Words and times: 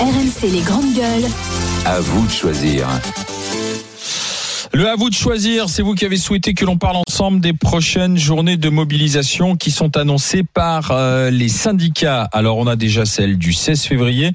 RMC 0.00 0.52
les 0.52 0.60
grandes 0.60 0.94
gueules. 0.94 1.28
À 1.84 1.98
vous 1.98 2.24
de 2.24 2.30
choisir. 2.30 2.86
Le 4.72 4.88
à 4.88 4.94
vous 4.94 5.10
de 5.10 5.14
choisir, 5.14 5.68
c'est 5.68 5.82
vous 5.82 5.94
qui 5.94 6.04
avez 6.04 6.16
souhaité 6.16 6.54
que 6.54 6.64
l'on 6.64 6.76
parle 6.76 6.98
ensemble 7.08 7.40
des 7.40 7.52
prochaines 7.52 8.16
journées 8.16 8.56
de 8.56 8.68
mobilisation 8.68 9.56
qui 9.56 9.72
sont 9.72 9.96
annoncées 9.96 10.44
par 10.44 10.92
euh, 10.92 11.30
les 11.30 11.48
syndicats. 11.48 12.28
Alors 12.32 12.58
on 12.58 12.68
a 12.68 12.76
déjà 12.76 13.04
celle 13.06 13.38
du 13.38 13.52
16 13.52 13.82
février. 13.82 14.30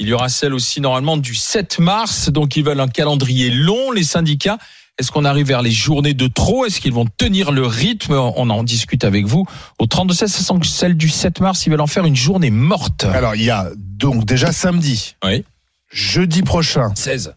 Il 0.00 0.08
y 0.08 0.12
aura 0.12 0.28
celle 0.28 0.54
aussi 0.54 0.80
normalement 0.80 1.16
du 1.16 1.36
7 1.36 1.78
mars. 1.78 2.30
Donc 2.30 2.56
ils 2.56 2.64
veulent 2.64 2.80
un 2.80 2.88
calendrier 2.88 3.50
long, 3.50 3.92
les 3.92 4.02
syndicats. 4.04 4.58
Est-ce 4.98 5.12
qu'on 5.12 5.26
arrive 5.26 5.46
vers 5.46 5.60
les 5.60 5.70
journées 5.70 6.14
de 6.14 6.26
trop? 6.26 6.64
Est-ce 6.64 6.80
qu'ils 6.80 6.94
vont 6.94 7.04
tenir 7.18 7.52
le 7.52 7.66
rythme? 7.66 8.14
On 8.14 8.48
en 8.48 8.62
discute 8.62 9.04
avec 9.04 9.26
vous. 9.26 9.44
Au 9.78 9.84
32-16, 9.84 10.14
ça 10.14 10.28
sent 10.28 10.54
que 10.60 10.66
celle 10.66 10.96
du 10.96 11.10
7 11.10 11.40
mars, 11.40 11.66
ils 11.66 11.70
veulent 11.70 11.82
en 11.82 11.86
faire 11.86 12.06
une 12.06 12.16
journée 12.16 12.50
morte. 12.50 13.04
Alors, 13.04 13.34
il 13.34 13.42
y 13.42 13.50
a 13.50 13.68
donc 13.76 14.24
déjà 14.24 14.52
samedi, 14.52 15.16
Oui. 15.22 15.44
jeudi 15.92 16.40
prochain, 16.42 16.92
16. 16.94 17.34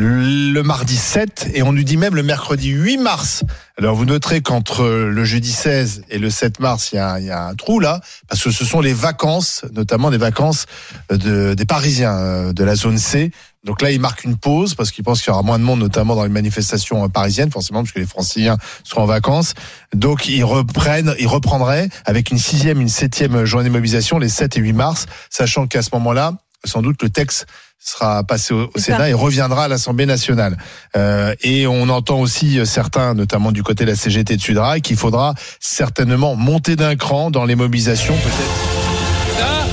Le 0.00 0.62
mardi 0.62 0.96
7 0.96 1.50
et 1.54 1.64
on 1.64 1.72
nous 1.72 1.82
dit 1.82 1.96
même 1.96 2.14
le 2.14 2.22
mercredi 2.22 2.68
8 2.68 2.98
mars. 2.98 3.42
Alors 3.76 3.96
vous 3.96 4.04
noterez 4.04 4.42
qu'entre 4.42 4.86
le 4.86 5.24
jeudi 5.24 5.50
16 5.50 6.04
et 6.08 6.18
le 6.18 6.30
7 6.30 6.60
mars, 6.60 6.90
il 6.92 6.96
y 6.96 6.98
a, 7.00 7.18
y 7.18 7.30
a 7.30 7.46
un 7.46 7.54
trou 7.56 7.80
là, 7.80 8.00
parce 8.28 8.44
que 8.44 8.52
ce 8.52 8.64
sont 8.64 8.80
les 8.80 8.92
vacances, 8.92 9.64
notamment 9.72 10.12
des 10.12 10.16
vacances 10.16 10.66
de, 11.10 11.54
des 11.54 11.64
Parisiens 11.64 12.16
euh, 12.16 12.52
de 12.52 12.62
la 12.62 12.76
zone 12.76 12.96
C. 12.96 13.32
Donc 13.64 13.82
là, 13.82 13.90
ils 13.90 13.98
marquent 13.98 14.22
une 14.22 14.36
pause 14.36 14.76
parce 14.76 14.92
qu'ils 14.92 15.02
pensent 15.02 15.20
qu'il 15.20 15.30
y 15.30 15.34
aura 15.34 15.42
moins 15.42 15.58
de 15.58 15.64
monde, 15.64 15.80
notamment 15.80 16.14
dans 16.14 16.22
les 16.22 16.28
manifestations 16.28 17.04
euh, 17.04 17.08
parisiennes, 17.08 17.50
forcément, 17.50 17.82
parce 17.82 17.92
que 17.92 17.98
les 17.98 18.06
Franciliens 18.06 18.56
seront 18.84 19.02
en 19.02 19.06
vacances. 19.06 19.54
Donc 19.92 20.28
ils 20.28 20.44
reprennent, 20.44 21.16
ils 21.18 21.26
reprendraient 21.26 21.88
avec 22.04 22.30
une 22.30 22.38
sixième, 22.38 22.80
une 22.80 22.88
septième 22.88 23.44
journée 23.44 23.68
de 23.68 23.72
mobilisation 23.72 24.20
les 24.20 24.28
7 24.28 24.58
et 24.58 24.60
8 24.60 24.74
mars, 24.74 25.06
sachant 25.28 25.66
qu'à 25.66 25.82
ce 25.82 25.90
moment-là, 25.94 26.34
sans 26.64 26.82
doute 26.82 27.02
le 27.02 27.10
texte 27.10 27.46
sera 27.78 28.24
passé 28.24 28.54
au, 28.54 28.70
Sénat 28.76 28.98
ça. 28.98 29.10
et 29.10 29.14
reviendra 29.14 29.64
à 29.64 29.68
l'Assemblée 29.68 30.06
nationale. 30.06 30.56
Euh, 30.96 31.34
et 31.42 31.66
on 31.66 31.88
entend 31.88 32.20
aussi 32.20 32.58
euh, 32.58 32.64
certains, 32.64 33.14
notamment 33.14 33.52
du 33.52 33.62
côté 33.62 33.84
de 33.84 33.90
la 33.90 33.96
CGT 33.96 34.36
de 34.36 34.40
Sudrail, 34.40 34.82
qu'il 34.82 34.96
faudra 34.96 35.34
certainement 35.60 36.34
monter 36.36 36.76
d'un 36.76 36.96
cran 36.96 37.30
dans 37.30 37.44
les 37.44 37.54
mobilisations, 37.54 38.14
peut-être. 38.14 39.40
Ah 39.40 39.66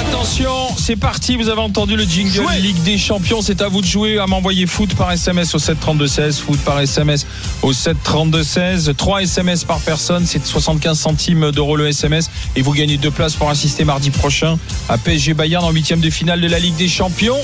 Attention, 0.00 0.57
c'est 0.88 0.96
parti. 0.96 1.36
Vous 1.36 1.50
avez 1.50 1.60
entendu 1.60 1.96
le 1.96 2.04
jingle 2.04 2.46
Ligue 2.62 2.82
des 2.82 2.96
Champions. 2.96 3.42
C'est 3.42 3.60
à 3.60 3.68
vous 3.68 3.82
de 3.82 3.86
jouer, 3.86 4.18
à 4.18 4.26
m'envoyer 4.26 4.66
foot 4.66 4.94
par 4.94 5.12
SMS 5.12 5.54
au 5.54 5.58
732-16, 5.58 6.40
foot 6.40 6.58
par 6.60 6.80
SMS 6.80 7.26
au 7.60 7.74
732-16. 7.74 8.94
3 8.94 9.22
SMS 9.24 9.64
par 9.64 9.80
personne, 9.80 10.24
c'est 10.24 10.46
75 10.46 10.98
centimes 10.98 11.50
d'euros 11.50 11.76
le 11.76 11.88
SMS. 11.88 12.30
Et 12.56 12.62
vous 12.62 12.72
gagnez 12.72 12.96
deux 12.96 13.10
places 13.10 13.34
pour 13.34 13.50
assister 13.50 13.84
mardi 13.84 14.08
prochain 14.08 14.56
à 14.88 14.96
PSG 14.96 15.34
Bayern 15.34 15.62
en 15.62 15.72
huitième 15.72 16.00
de 16.00 16.08
finale 16.08 16.40
de 16.40 16.48
la 16.48 16.58
Ligue 16.58 16.76
des 16.76 16.88
Champions. 16.88 17.36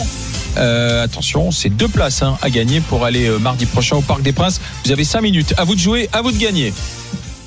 Euh, 0.56 1.04
attention, 1.04 1.50
c'est 1.50 1.68
deux 1.68 1.88
places 1.88 2.22
hein, 2.22 2.38
à 2.40 2.48
gagner 2.48 2.80
pour 2.80 3.04
aller 3.04 3.26
euh, 3.26 3.38
mardi 3.38 3.66
prochain 3.66 3.96
au 3.96 4.00
Parc 4.00 4.22
des 4.22 4.32
Princes. 4.32 4.58
Vous 4.86 4.92
avez 4.92 5.04
cinq 5.04 5.20
minutes. 5.20 5.52
À 5.58 5.64
vous 5.64 5.74
de 5.74 5.80
jouer, 5.80 6.08
à 6.14 6.22
vous 6.22 6.32
de 6.32 6.38
gagner. 6.38 6.72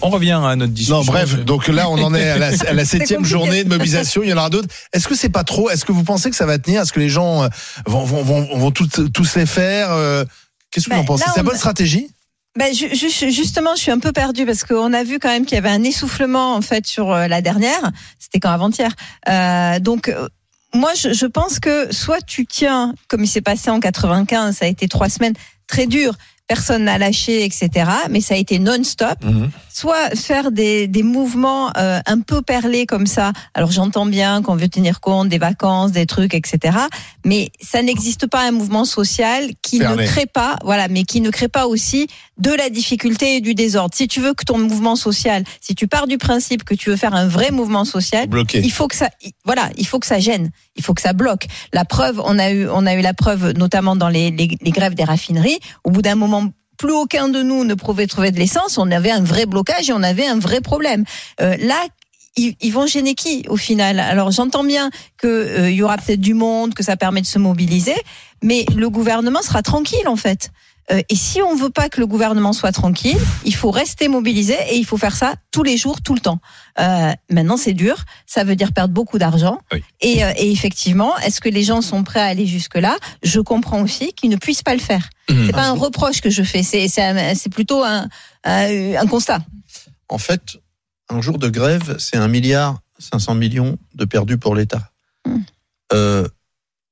On 0.01 0.09
revient 0.09 0.39
à 0.43 0.55
notre 0.55 0.73
discussion. 0.73 0.97
Non, 0.99 1.03
bref, 1.05 1.43
donc 1.43 1.67
là, 1.67 1.89
on 1.89 2.01
en 2.01 2.13
est 2.13 2.29
à 2.29 2.37
la, 2.37 2.47
à 2.67 2.73
la 2.73 2.85
septième 2.85 3.25
journée 3.25 3.63
de 3.63 3.69
mobilisation. 3.69 4.21
Il 4.23 4.29
y 4.29 4.33
en 4.33 4.37
aura 4.37 4.49
d'autres. 4.49 4.67
Est-ce 4.93 5.07
que 5.07 5.15
c'est 5.15 5.29
pas 5.29 5.43
trop 5.43 5.69
Est-ce 5.69 5.85
que 5.85 5.91
vous 5.91 6.03
pensez 6.03 6.29
que 6.29 6.35
ça 6.35 6.45
va 6.45 6.59
tenir? 6.59 6.81
Est-ce 6.81 6.93
que 6.93 6.99
les 6.99 7.09
gens 7.09 7.43
euh, 7.43 7.47
vont, 7.87 8.03
vont, 8.03 8.21
vont, 8.23 8.57
vont 8.57 8.71
tous, 8.71 8.87
tous 9.13 9.35
les 9.35 9.45
faire 9.47 9.91
Euh, 9.91 10.23
Qu'est-ce 10.71 10.85
que 10.85 10.91
vous 10.91 10.97
Ben, 10.97 11.01
en 11.03 11.05
pensez? 11.05 11.23
là, 11.25 11.31
C'est 11.33 11.39
la 11.39 11.43
on 11.43 11.45
bonne 11.45 11.55
a- 11.55 11.59
stratégie? 11.59 12.09
Ben, 12.57 12.73
ju- 12.73 12.93
ju- 12.95 13.31
justement, 13.31 13.75
je 13.75 13.81
suis 13.81 13.91
un 13.91 13.99
peu 13.99 14.11
perdue 14.11 14.45
parce 14.45 14.63
qu'on 14.63 14.91
a 14.93 15.03
vu 15.03 15.19
quand 15.19 15.29
même 15.29 15.45
qu'il 15.45 15.55
y 15.55 15.57
avait 15.59 15.69
un 15.69 15.83
essoufflement 15.83 16.55
en 16.55 16.61
fait 16.61 16.85
sur 16.87 17.11
euh, 17.11 17.27
la 17.27 17.41
dernière. 17.41 17.91
C'était 18.19 18.39
quand 18.39 18.51
avant-hier. 18.51 18.91
Euh, 19.29 19.79
donc 19.79 20.13
moi, 20.73 20.91
je, 20.95 21.13
je 21.13 21.25
pense 21.25 21.59
que 21.59 21.93
soit 21.93 22.21
tu 22.21 22.45
tiens, 22.45 22.93
comme 23.07 23.23
il 23.23 23.27
s'est 23.27 23.41
passé 23.41 23.69
en 23.69 23.79
95, 23.79 24.57
ça 24.57 24.65
a 24.65 24.67
été 24.67 24.87
trois 24.87 25.09
semaines 25.09 25.33
très 25.67 25.85
dures. 25.87 26.15
Personne 26.47 26.85
n'a 26.85 26.97
lâché, 26.97 27.43
etc. 27.43 27.69
Mais 28.09 28.21
ça 28.21 28.35
a 28.35 28.37
été 28.37 28.59
non-stop. 28.59 29.17
Soit 29.73 30.15
faire 30.15 30.51
des, 30.51 30.87
des 30.87 31.03
mouvements 31.03 31.71
euh, 31.77 31.99
un 32.05 32.21
peu 32.21 32.41
perlés 32.41 32.85
comme 32.85 33.05
ça. 33.05 33.33
Alors 33.53 33.69
j'entends 33.69 34.05
bien 34.05 34.41
qu'on 34.41 34.55
veut 34.55 34.69
tenir 34.69 35.01
compte 35.01 35.29
des 35.29 35.37
vacances, 35.37 35.91
des 35.91 36.05
trucs, 36.05 36.33
etc. 36.33 36.77
Mais 37.25 37.51
ça 37.61 37.81
n'existe 37.81 38.27
pas 38.27 38.47
un 38.47 38.51
mouvement 38.51 38.85
social 38.85 39.49
qui 39.61 39.79
ne 39.79 39.95
crée 40.05 40.25
pas, 40.25 40.57
voilà, 40.63 40.87
mais 40.87 41.03
qui 41.03 41.21
ne 41.21 41.29
crée 41.29 41.49
pas 41.49 41.67
aussi 41.67 42.07
de 42.37 42.51
la 42.51 42.69
difficulté 42.69 43.37
et 43.37 43.41
du 43.41 43.55
désordre. 43.55 43.95
Si 43.95 44.07
tu 44.07 44.19
veux 44.21 44.33
que 44.33 44.43
ton 44.45 44.57
mouvement 44.59 44.95
social, 44.95 45.43
si 45.59 45.73
tu 45.75 45.87
pars 45.87 46.05
du 46.07 46.17
principe 46.17 46.63
que 46.63 46.75
tu 46.75 46.89
veux 46.89 46.95
faire 46.95 47.13
un 47.15 47.27
vrai 47.27 47.51
mouvement 47.51 47.83
social, 47.85 48.27
Bloqué. 48.27 48.59
il 48.63 48.71
faut 48.71 48.87
que 48.87 48.95
ça, 48.95 49.09
il- 49.23 49.31
voilà, 49.45 49.69
il 49.77 49.87
faut 49.87 49.99
que 49.99 50.05
ça 50.05 50.19
gêne, 50.19 50.51
il 50.75 50.83
faut 50.83 50.93
que 50.93 51.01
ça 51.01 51.13
bloque. 51.13 51.47
La 51.73 51.83
preuve, 51.85 52.21
on 52.23 52.37
a 52.37 52.51
eu, 52.51 52.67
on 52.69 52.85
a 52.85 52.93
eu 52.93 53.01
la 53.01 53.13
preuve, 53.13 53.51
notamment 53.53 53.95
dans 53.95 54.09
les, 54.09 54.29
les, 54.31 54.55
les 54.61 54.71
grèves 54.71 54.93
des 54.93 55.03
raffineries. 55.03 55.59
Au 55.83 55.89
bout 55.91 56.01
d'un 56.01 56.15
moment, 56.15 56.43
plus 56.77 56.91
aucun 56.93 57.27
de 57.27 57.41
nous 57.41 57.63
ne 57.63 57.73
pouvait 57.73 58.05
trouver 58.07 58.31
de 58.31 58.37
l'essence. 58.37 58.77
On 58.77 58.91
avait 58.91 59.09
un 59.11 59.23
vrai 59.23 59.45
blocage 59.47 59.89
et 59.89 59.93
on 59.93 60.03
avait 60.03 60.27
un 60.27 60.37
vrai 60.39 60.61
problème. 60.61 61.05
Euh, 61.41 61.57
là. 61.59 61.75
Ils, 62.39 62.53
ils 62.61 62.71
vont 62.71 62.85
gêner 62.85 63.15
qui 63.15 63.45
au 63.49 63.57
final? 63.57 63.99
Alors 63.99 64.29
j'entends 64.29 64.63
bien 64.63 64.91
que 65.17 65.25
euh, 65.27 65.71
y 65.71 65.81
aura 65.81 65.97
peut-être 65.97 66.21
du 66.21 66.35
monde, 66.35 66.75
que 66.75 66.83
ça 66.83 66.95
permet 66.95 67.21
de 67.21 67.25
se 67.25 67.39
mobiliser, 67.39 67.95
mais 68.43 68.63
le 68.75 68.91
gouvernement 68.91 69.41
sera 69.41 69.63
tranquille 69.63 70.07
en 70.07 70.17
fait. 70.17 70.51
Euh, 70.91 71.01
et 71.09 71.15
si 71.15 71.41
on 71.41 71.55
veut 71.55 71.69
pas 71.69 71.89
que 71.89 71.99
le 71.99 72.07
gouvernement 72.07 72.53
soit 72.53 72.71
tranquille, 72.71 73.17
il 73.43 73.55
faut 73.55 73.71
rester 73.71 74.07
mobilisé 74.07 74.55
et 74.69 74.77
il 74.77 74.85
faut 74.85 74.97
faire 74.97 75.15
ça 75.15 75.33
tous 75.51 75.63
les 75.63 75.75
jours, 75.75 76.01
tout 76.01 76.13
le 76.13 76.19
temps. 76.19 76.39
Euh, 76.79 77.11
maintenant, 77.29 77.57
c'est 77.57 77.73
dur. 77.73 78.05
Ça 78.25 78.43
veut 78.43 78.55
dire 78.55 78.71
perdre 78.71 78.93
beaucoup 78.93 79.17
d'argent. 79.17 79.59
Oui. 79.73 79.83
Et, 80.01 80.23
euh, 80.23 80.31
et 80.37 80.51
effectivement, 80.51 81.17
est-ce 81.17 81.41
que 81.41 81.49
les 81.49 81.63
gens 81.63 81.81
sont 81.81 82.03
prêts 82.03 82.21
à 82.21 82.25
aller 82.25 82.45
jusque-là? 82.45 82.97
Je 83.21 83.39
comprends 83.39 83.81
aussi 83.81 84.13
qu'ils 84.13 84.29
ne 84.29 84.37
puissent 84.37 84.63
pas 84.63 84.73
le 84.73 84.81
faire. 84.81 85.09
Mhm. 85.29 85.45
C'est 85.47 85.53
pas 85.53 85.67
un 85.67 85.73
reproche 85.73 86.21
que 86.21 86.29
je 86.29 86.43
fais. 86.43 86.63
C'est 86.63 87.49
plutôt 87.49 87.83
un, 87.83 88.07
un, 88.45 88.95
un 88.95 89.07
constat. 89.07 89.39
En 90.09 90.17
fait, 90.17 90.57
un 91.09 91.21
jour 91.21 91.37
de 91.37 91.49
grève, 91.49 91.97
c'est 91.99 92.17
un 92.17 92.29
milliard 92.29 92.79
500 92.99 93.35
millions 93.35 93.77
de 93.95 94.05
perdus 94.05 94.37
pour 94.37 94.55
l'État. 94.55 94.91
Mm. 95.25 95.37
Euh, 95.93 96.27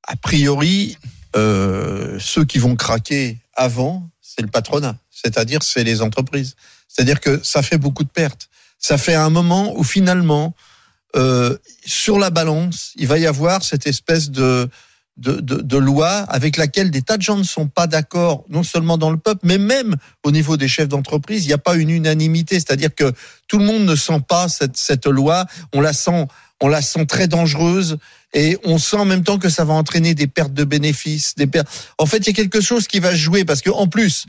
a 0.08 0.16
priori, 0.16 0.98
euh, 1.36 2.18
ceux 2.20 2.46
qui 2.46 2.60
vont 2.60 2.76
craquer 2.76 3.40
avant, 3.56 4.10
c'est 4.22 4.42
le 4.42 4.48
patronat, 4.48 4.98
c'est-à-dire 5.10 5.64
c'est 5.64 5.84
les 5.84 6.02
entreprises. 6.02 6.56
C'est-à-dire 6.88 7.20
que 7.20 7.42
ça 7.44 7.62
fait 7.62 7.78
beaucoup 7.78 8.04
de 8.04 8.10
pertes. 8.10 8.50
Ça 8.80 8.98
fait 8.98 9.16
un 9.16 9.30
moment 9.30 9.78
où 9.78 9.84
finalement, 9.84 10.54
euh, 11.16 11.58
sur 11.86 12.20
la 12.20 12.30
balance, 12.30 12.92
il 12.96 13.08
va 13.08 13.18
y 13.18 13.26
avoir 13.26 13.64
cette 13.64 13.88
espèce 13.88 14.30
de 14.30 14.70
de, 15.18 15.40
de, 15.40 15.62
de 15.62 15.78
loi 15.78 16.10
avec 16.10 16.58
laquelle 16.58 16.92
des 16.92 17.02
tas 17.02 17.18
de 17.18 17.22
gens 17.22 17.38
ne 17.38 17.44
sont 17.44 17.68
pas 17.68 17.88
d'accord, 17.88 18.44
non 18.50 18.64
seulement 18.64 18.98
dans 18.98 19.12
le 19.12 19.18
peuple, 19.18 19.42
mais 19.44 19.58
même 19.58 19.96
au 20.24 20.32
niveau 20.32 20.58
des 20.58 20.68
chefs 20.68 20.90
d'entreprise, 20.90 21.46
il 21.46 21.48
n'y 21.48 21.54
a 21.54 21.58
pas 21.58 21.76
une 21.76 21.90
unanimité. 21.90 22.56
C'est-à-dire 22.56 22.94
que 22.94 23.14
tout 23.48 23.58
le 23.58 23.66
monde 23.66 23.84
ne 23.84 23.96
sent 23.96 24.22
pas 24.28 24.50
cette, 24.50 24.76
cette 24.76 25.06
loi. 25.06 25.46
On 25.74 25.80
la 25.80 25.94
sent, 25.94 26.28
on 26.66 26.68
la 26.68 26.82
sent 26.82 27.06
très 27.06 27.28
dangereuse 27.28 28.00
et 28.34 28.58
on 28.64 28.80
sent 28.80 28.98
en 28.98 29.06
même 29.06 29.24
temps 29.24 29.38
que 29.38 29.50
ça 29.50 29.64
va 29.64 29.76
entraîner 29.76 30.16
des 30.16 30.26
pertes 30.26 30.54
de 30.54 30.64
bénéfices, 30.64 31.36
des 31.36 31.46
pertes. 31.46 31.68
En 32.00 32.08
fait, 32.08 32.18
il 32.18 32.28
y 32.28 32.30
a 32.32 32.34
quelque 32.34 32.60
chose 32.60 32.88
qui 32.88 33.00
va 33.00 33.14
jouer 33.14 33.46
parce 33.46 33.62
que 33.62 33.70
en 33.70 33.88
plus. 33.88 34.26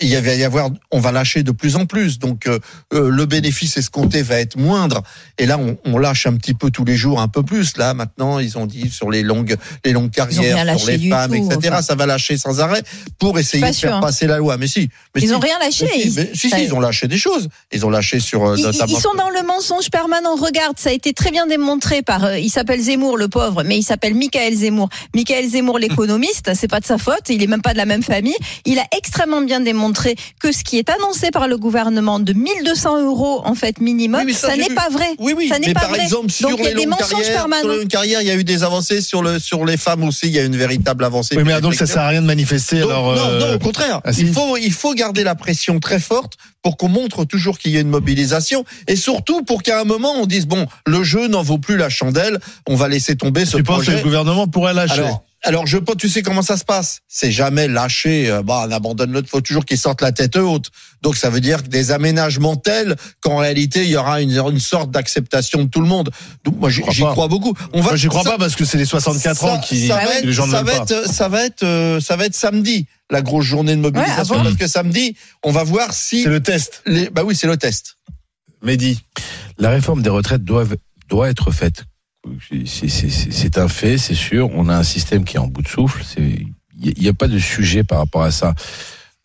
Il 0.00 0.08
y 0.08 0.16
va 0.16 0.34
y 0.34 0.42
avoir, 0.42 0.70
on 0.90 0.98
va 0.98 1.12
lâcher 1.12 1.44
de 1.44 1.52
plus 1.52 1.76
en 1.76 1.86
plus, 1.86 2.18
donc 2.18 2.48
euh, 2.48 2.58
euh, 2.92 3.10
le 3.10 3.26
bénéfice 3.26 3.76
escompté 3.76 4.22
va 4.22 4.40
être 4.40 4.56
moindre. 4.56 5.04
Et 5.38 5.46
là, 5.46 5.56
on, 5.56 5.78
on 5.84 5.98
lâche 5.98 6.26
un 6.26 6.34
petit 6.36 6.52
peu 6.52 6.72
tous 6.72 6.84
les 6.84 6.96
jours, 6.96 7.20
un 7.20 7.28
peu 7.28 7.44
plus. 7.44 7.76
Là, 7.76 7.94
maintenant, 7.94 8.40
ils 8.40 8.58
ont 8.58 8.66
dit 8.66 8.90
sur 8.90 9.08
les 9.08 9.22
longues, 9.22 9.54
les 9.84 9.92
longues 9.92 10.10
carrières, 10.10 10.76
sur 10.80 10.88
les 10.88 11.08
femmes, 11.08 11.30
tout, 11.30 11.36
etc. 11.36 11.58
enfin. 11.74 11.82
Ça 11.82 11.94
va 11.94 12.06
lâcher 12.06 12.36
sans 12.36 12.58
arrêt 12.60 12.82
pour 13.20 13.38
essayer 13.38 13.60
Pas 13.60 13.70
de 13.70 13.76
faire 13.76 13.90
sûr, 13.90 13.96
hein. 13.96 14.00
passer 14.00 14.26
la 14.26 14.38
loi. 14.38 14.56
Mais 14.56 14.66
si, 14.66 14.88
mais 15.14 15.20
Ils 15.22 15.28
si. 15.28 15.34
ont 15.34 15.38
rien 15.38 15.60
lâché. 15.60 15.86
Mais 15.94 16.02
si, 16.10 16.16
mais 16.16 16.30
si, 16.34 16.64
ils 16.64 16.74
ont 16.74 16.80
lâché 16.80 17.06
des 17.06 17.16
choses. 17.18 17.48
Ils 17.70 17.86
ont 17.86 17.90
lâché 17.90 18.18
sur 18.18 18.44
euh, 18.44 18.56
Ils, 18.56 18.96
sont 18.96 19.14
dans 19.16 19.30
le 19.30 19.46
mensonge 19.46 19.90
permanent. 19.90 20.34
Regarde, 20.34 20.76
ça 20.76 20.90
a 20.90 20.92
été 20.92 21.12
très 21.12 21.30
bien 21.30 21.46
démontré 21.46 22.02
par. 22.02 22.24
euh, 22.24 22.38
il 22.40 22.50
s'appelle 22.50 22.80
Zemmour, 22.80 23.16
le 23.16 23.28
pauvre, 23.28 23.62
mais 23.62 23.78
il 23.78 23.84
s'appelle 23.84 24.14
Michael 24.16 24.56
Zemmour. 24.56 24.88
Michael 25.14 25.48
Zemmour, 25.48 25.78
l'économiste, 25.78 26.50
c'est 26.54 26.66
pas 26.66 26.80
de 26.80 26.86
sa 26.86 26.98
faute. 26.98 27.28
Il 27.28 27.44
est 27.44 27.46
même 27.46 27.62
pas 27.62 27.74
de 27.74 27.78
la 27.78 27.86
même 27.86 28.02
famille. 28.02 28.34
Il 28.64 28.80
a 28.80 28.86
extrêmement 28.96 29.40
bien 29.40 29.60
démontré 29.60 29.83
que 30.40 30.52
ce 30.52 30.64
qui 30.64 30.78
est 30.78 30.88
annoncé 30.90 31.30
par 31.30 31.48
le 31.48 31.56
gouvernement 31.58 32.20
de 32.20 32.32
1200 32.32 33.02
euros 33.02 33.42
en 33.44 33.54
fait 33.54 33.80
minimum, 33.80 34.22
Oui, 34.24 34.32
ça, 34.34 34.56
n'est 34.56 34.74
pas 34.74 34.88
vrai. 34.90 35.08
Oui, 35.18 35.34
oui, 35.36 35.48
Ça 35.48 35.58
n'est 35.58 35.68
mais 35.68 35.74
pas 35.74 35.80
par 35.80 35.90
vrai. 35.90 36.02
exemple, 36.02 36.30
sur 36.30 36.48
Donc, 36.50 36.58
il 36.60 36.64
y 36.64 36.68
a 36.68 36.70
les 36.70 36.80
des 36.80 36.86
mensonges 36.86 37.08
carrières, 37.10 37.24
sur 37.26 37.34
permanents. 37.48 37.74
les 37.80 37.86
carrières, 37.86 38.20
il 38.22 38.28
y 38.28 38.30
a 38.30 38.34
eu 38.34 38.44
des 38.44 38.62
avancées 38.62 39.00
sur 39.00 39.22
le 39.22 39.38
sur 39.38 39.64
les 39.64 39.76
femmes 39.76 40.04
aussi. 40.04 40.26
Il 40.26 40.32
y 40.32 40.38
a 40.38 40.44
une 40.44 40.56
véritable 40.56 41.04
avancée. 41.04 41.36
Oui, 41.36 41.42
mais 41.44 41.60
donc 41.60 41.74
ça 41.74 41.86
sert 41.86 42.02
à 42.02 42.08
rien 42.08 42.22
de 42.22 42.26
manifester. 42.26 42.80
Donc, 42.80 42.90
alors, 42.90 43.14
non, 43.14 43.22
euh, 43.28 43.40
non, 43.50 43.54
au 43.54 43.58
contraire. 43.58 44.00
ah, 44.04 44.12
si. 44.12 44.22
il 44.22 44.32
faut, 44.32 44.56
il 44.56 44.72
faut 44.72 44.94
garder 44.94 45.24
la 45.24 45.34
pression 45.34 45.80
très 45.80 45.98
forte 45.98 46.34
pour 46.62 46.76
qu'on 46.76 46.88
montre 46.88 47.24
toujours 47.24 47.58
qu'il 47.58 47.72
y 47.72 47.76
a 47.76 47.80
une 47.80 47.88
mobilisation 47.90 48.64
et 48.88 48.96
surtout 48.96 49.42
pour 49.42 49.62
qu'à 49.62 49.80
un 49.80 49.84
moment 49.84 50.12
on 50.16 50.24
dise 50.26 50.46
bon, 50.46 50.66
le 50.86 51.02
jeu 51.04 51.28
n'en 51.28 51.42
vaut 51.42 51.58
plus 51.58 51.76
la 51.76 51.90
chandelle, 51.90 52.38
on 52.66 52.74
va 52.74 52.88
laisser 52.88 53.16
tomber 53.16 53.44
ce 53.44 53.56
tu 53.58 53.62
penses 53.62 53.80
que 53.80 53.84
projet. 53.84 53.98
le 53.98 54.02
gouvernement 54.04 54.46
pourrait 54.46 54.72
lâcher 54.72 54.94
Alors, 55.00 55.24
alors 55.44 55.66
je 55.66 55.78
peux, 55.78 55.94
tu 55.94 56.08
sais 56.08 56.22
comment 56.22 56.42
ça 56.42 56.56
se 56.56 56.64
passe? 56.64 57.00
C'est 57.08 57.30
jamais 57.30 57.68
lâché. 57.68 58.28
euh, 58.30 58.42
Bah, 58.42 58.64
on 58.66 58.70
abandonne 58.72 59.12
l'autre. 59.12 59.28
Faut 59.28 59.40
toujours 59.40 59.64
qu'ils 59.64 59.78
sortent 59.78 60.00
la 60.02 60.12
tête 60.12 60.36
haute. 60.36 60.70
Donc 61.02 61.16
ça 61.16 61.30
veut 61.30 61.40
dire 61.40 61.62
que 61.62 61.68
des 61.68 61.90
aménagements 61.92 62.56
tels 62.56 62.96
qu'en 63.20 63.36
réalité 63.36 63.84
il 63.84 63.90
y 63.90 63.96
aura 63.96 64.20
une, 64.22 64.30
une 64.30 64.58
sorte 64.58 64.90
d'acceptation 64.90 65.64
de 65.64 65.68
tout 65.68 65.80
le 65.80 65.86
monde. 65.86 66.10
Donc 66.44 66.58
moi 66.58 66.70
j'y 66.70 66.80
crois 66.80 67.28
beaucoup. 67.28 67.54
On 67.72 67.82
Moi, 67.82 67.96
j'y 67.96 68.08
crois 68.08 68.22
ça- 68.22 68.30
pas 68.32 68.38
parce 68.38 68.56
que 68.56 68.64
c'est 68.64 68.78
les 68.78 68.84
64 68.86 69.44
ans 69.44 69.56
ça- 69.56 69.58
qui, 69.66 69.86
ça 69.86 69.96
va 69.96 70.14
être, 70.16 70.24
les 70.24 70.32
gens 70.32 70.46
ne 70.46 70.52
ça 70.52 70.62
veulent 70.62 70.72
va 70.74 70.84
pas. 70.84 70.94
être, 70.94 71.12
ça 71.12 71.28
va 71.28 71.44
être, 71.44 71.62
euh, 71.62 72.00
ça 72.00 72.16
va 72.16 72.24
être 72.26 72.34
samedi 72.34 72.86
la 73.10 73.20
grosse 73.22 73.44
journée 73.44 73.76
de 73.76 73.80
mobilisation 73.80 74.36
Ouais, 74.36 74.42
parce 74.44 74.56
que 74.56 74.66
samedi 74.66 75.14
on 75.42 75.52
va 75.52 75.62
voir 75.64 75.92
si 75.92 76.22
C'est 76.22 76.28
le 76.30 76.42
test. 76.42 76.82
les, 76.86 77.10
bah 77.10 77.22
oui 77.24 77.36
c'est 77.36 77.46
le 77.46 77.56
test. 77.56 77.96
Mehdi. 78.62 79.00
La 79.58 79.70
réforme 79.70 80.00
des 80.02 80.08
retraites 80.10 80.42
doit, 80.42 80.64
doit 81.08 81.28
être 81.28 81.50
faite. 81.50 81.84
C'est- 82.66 83.58
un 83.58 83.68
fait, 83.68 83.98
c'est 83.98 84.14
sûr. 84.14 84.50
On 84.54 84.68
a 84.68 84.76
un 84.76 84.82
système 84.82 85.24
qui 85.24 85.36
est 85.36 85.40
en 85.40 85.46
bout 85.46 85.62
de 85.62 85.68
souffle. 85.68 86.02
Il 86.18 86.94
n'y 86.98 87.08
a, 87.08 87.12
pas 87.12 87.28
de 87.28 87.38
sujet 87.38 87.84
par 87.84 87.98
rapport 87.98 88.22
à 88.22 88.30
ça. 88.30 88.54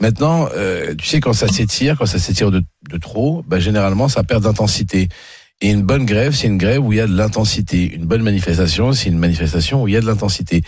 Maintenant, 0.02 0.48
euh, 0.56 0.96
tu 0.96 1.06
sais, 1.08 1.20
quand 1.20 1.34
ça 1.34 1.48
s'étire, 1.48 1.98
quand 1.98 2.06
ça 2.06 2.20
s'étire 2.20 2.52
de, 2.52 2.64
de 2.90 2.98
trop, 2.98 3.44
bah, 3.48 3.60
généralement, 3.60 4.08
ça 4.08 4.24
perd 4.24 4.44
d'intensité. 4.44 5.10
Et 5.62 5.72
une 5.72 5.82
bonne 5.82 6.06
grève, 6.06 6.34
c'est 6.34 6.48
une 6.48 6.58
grève 6.58 6.86
où 6.86 6.94
il 6.94 6.98
y 6.98 7.02
a 7.02 7.08
de 7.08 7.16
l'intensité. 7.16 7.94
Une 7.94 8.06
bonne 8.06 8.22
manifestation, 8.22 8.94
c'est 8.94 9.10
une 9.10 9.18
manifestation 9.18 9.84
où 9.84 9.88
il 9.88 9.94
y 9.94 9.98
a 9.98 10.02
de 10.02 10.06
l'intensité. 10.06 10.62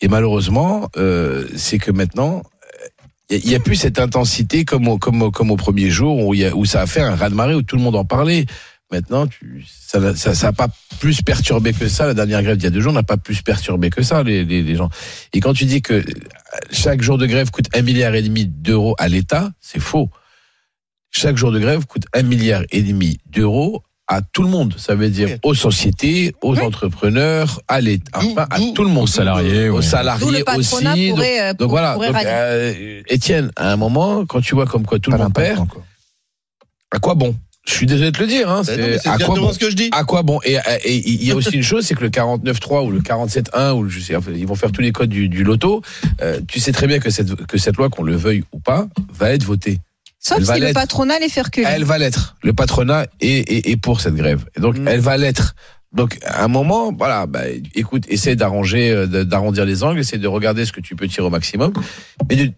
Et 0.00 0.08
malheureusement, 0.08 0.88
euh, 0.96 1.46
c'est 1.56 1.78
que 1.78 1.90
maintenant, 1.90 2.42
il 3.30 3.44
n'y 3.44 3.54
a, 3.54 3.60
plus 3.60 3.76
cette 3.76 3.98
intensité 3.98 4.64
comme 4.64 4.88
au, 4.88 4.96
comme 4.96 5.30
comme 5.30 5.50
au 5.50 5.56
premier 5.56 5.90
jour 5.90 6.26
où, 6.26 6.32
y 6.32 6.46
a, 6.46 6.56
où 6.56 6.64
ça 6.64 6.80
a 6.80 6.86
fait 6.86 7.02
un 7.02 7.14
raz-de-marée 7.14 7.54
où 7.54 7.62
tout 7.62 7.76
le 7.76 7.82
monde 7.82 7.96
en 7.96 8.06
parlait. 8.06 8.46
Maintenant, 8.90 9.26
tu, 9.26 9.66
ça 9.68 10.00
n'a 10.00 10.14
ça, 10.16 10.34
ça 10.34 10.52
pas 10.52 10.68
plus 10.98 11.20
perturbé 11.22 11.74
que 11.74 11.88
ça. 11.88 12.06
La 12.06 12.14
dernière 12.14 12.42
grève 12.42 12.56
d'il 12.56 12.64
y 12.64 12.68
a 12.68 12.70
deux 12.70 12.80
jours 12.80 12.94
n'a 12.94 13.02
pas 13.02 13.18
plus 13.18 13.42
perturbé 13.42 13.90
que 13.90 14.02
ça 14.02 14.22
les, 14.22 14.44
les, 14.44 14.62
les 14.62 14.76
gens. 14.76 14.88
Et 15.34 15.40
quand 15.40 15.52
tu 15.52 15.66
dis 15.66 15.82
que 15.82 16.02
chaque 16.70 17.02
jour 17.02 17.18
de 17.18 17.26
grève 17.26 17.50
coûte 17.50 17.66
un 17.74 17.82
milliard 17.82 18.14
et 18.14 18.22
demi 18.22 18.46
d'euros 18.46 18.94
à 18.98 19.08
l'État, 19.08 19.50
c'est 19.60 19.80
faux. 19.80 20.08
Chaque 21.10 21.36
jour 21.36 21.52
de 21.52 21.58
grève 21.58 21.84
coûte 21.86 22.04
un 22.14 22.22
milliard 22.22 22.62
et 22.70 22.82
demi 22.82 23.18
d'euros 23.26 23.82
à 24.06 24.22
tout 24.22 24.42
le 24.42 24.48
monde. 24.48 24.74
Ça 24.78 24.94
veut 24.94 25.10
dire 25.10 25.36
aux 25.42 25.54
sociétés, 25.54 26.34
aux 26.40 26.54
Oui. 26.56 26.62
entrepreneurs, 26.62 27.60
à 27.68 27.82
l'État, 27.82 28.10
enfin 28.14 28.46
à 28.48 28.58
tout 28.74 28.84
le 28.84 28.88
monde. 28.90 29.04
Aux 29.04 29.06
salariés, 29.06 29.68
aux 29.68 29.82
salariés 29.82 30.42
le 30.46 30.58
aussi. 30.58 30.82
Donc- 30.82 31.16
pourrait, 31.16 31.40
euh, 31.42 31.48
donc 31.50 31.58
pour- 31.58 31.68
voilà. 31.68 31.94
Donc, 31.96 32.16
euh, 32.24 33.02
Étienne, 33.08 33.50
à 33.56 33.70
un 33.70 33.76
moment, 33.76 34.24
quand 34.24 34.40
tu 34.40 34.54
vois 34.54 34.64
comme 34.64 34.86
quoi 34.86 34.98
tout 34.98 35.10
le 35.10 35.18
Pas 35.18 35.24
monde 35.24 35.32
d'impact 35.34 35.48
perd, 35.56 35.60
encore. 35.60 35.84
à 36.90 36.98
quoi 37.00 37.14
bon? 37.14 37.36
Je 37.68 37.74
suis 37.74 37.86
désolé 37.86 38.10
de 38.10 38.16
te 38.16 38.22
le 38.22 38.28
dire. 38.28 38.50
Hein, 38.50 38.62
mais 38.66 38.74
c'est 38.74 38.80
à 38.80 38.84
quoi 38.84 39.14
exactement 39.14 39.36
bon 39.46 39.52
ce 39.52 39.58
que 39.58 39.70
je 39.70 39.76
dis. 39.76 39.90
à 39.92 40.04
quoi 40.04 40.22
bon 40.22 40.40
et, 40.44 40.56
il 40.86 41.22
y 41.24 41.30
a 41.30 41.34
aussi 41.36 41.50
une 41.54 41.62
chose, 41.62 41.84
c'est 41.86 41.94
que 41.94 42.00
le 42.02 42.08
49.3 42.10 42.86
ou 42.86 42.90
le 42.90 43.00
47.1 43.00 43.72
ou 43.74 43.88
je 43.88 44.00
sais, 44.00 44.16
enfin, 44.16 44.30
ils 44.34 44.46
vont 44.46 44.54
faire 44.54 44.72
tous 44.72 44.80
les 44.80 44.90
codes 44.92 45.10
du, 45.10 45.28
du 45.28 45.44
loto. 45.44 45.82
euh, 46.22 46.40
tu 46.48 46.60
sais 46.60 46.72
très 46.72 46.86
bien 46.86 46.98
que 46.98 47.10
cette 47.10 47.34
que 47.46 47.58
cette 47.58 47.76
loi, 47.76 47.90
qu'on 47.90 48.02
le 48.04 48.16
veuille 48.16 48.42
ou 48.52 48.58
pas, 48.58 48.86
va 49.12 49.32
être 49.32 49.44
votée. 49.44 49.78
Sauf 50.18 50.38
elle 50.38 50.46
si 50.46 50.60
le 50.60 50.72
patronat 50.72 51.18
les 51.20 51.28
fait 51.28 51.42
reculer. 51.42 51.66
Elle 51.68 51.84
va 51.84 51.98
l'être. 51.98 52.36
Le 52.42 52.52
patronat 52.52 53.06
est, 53.20 53.48
est, 53.50 53.68
est 53.70 53.76
pour 53.76 54.00
cette 54.00 54.14
grève. 54.14 54.44
Et 54.56 54.60
donc 54.60 54.76
Mm. 54.78 54.88
elle 54.88 55.00
va 55.00 55.16
l'être. 55.16 55.54
Donc 55.92 56.18
à 56.24 56.44
un 56.44 56.48
moment, 56.48 56.92
voilà, 56.92 57.26
bah, 57.26 57.42
écoute, 57.74 58.04
essaie 58.08 58.36
d'arranger, 58.36 58.90
euh, 58.90 59.06
d'arrondir 59.24 59.64
les 59.64 59.84
angles, 59.84 60.00
essaie 60.00 60.18
de 60.18 60.26
regarder 60.28 60.64
ce 60.66 60.72
que 60.72 60.80
tu 60.80 60.96
peux 60.96 61.06
tirer 61.08 61.26
au 61.26 61.30
maximum. 61.30 61.72
Mais 62.28 62.36
de- 62.36 62.52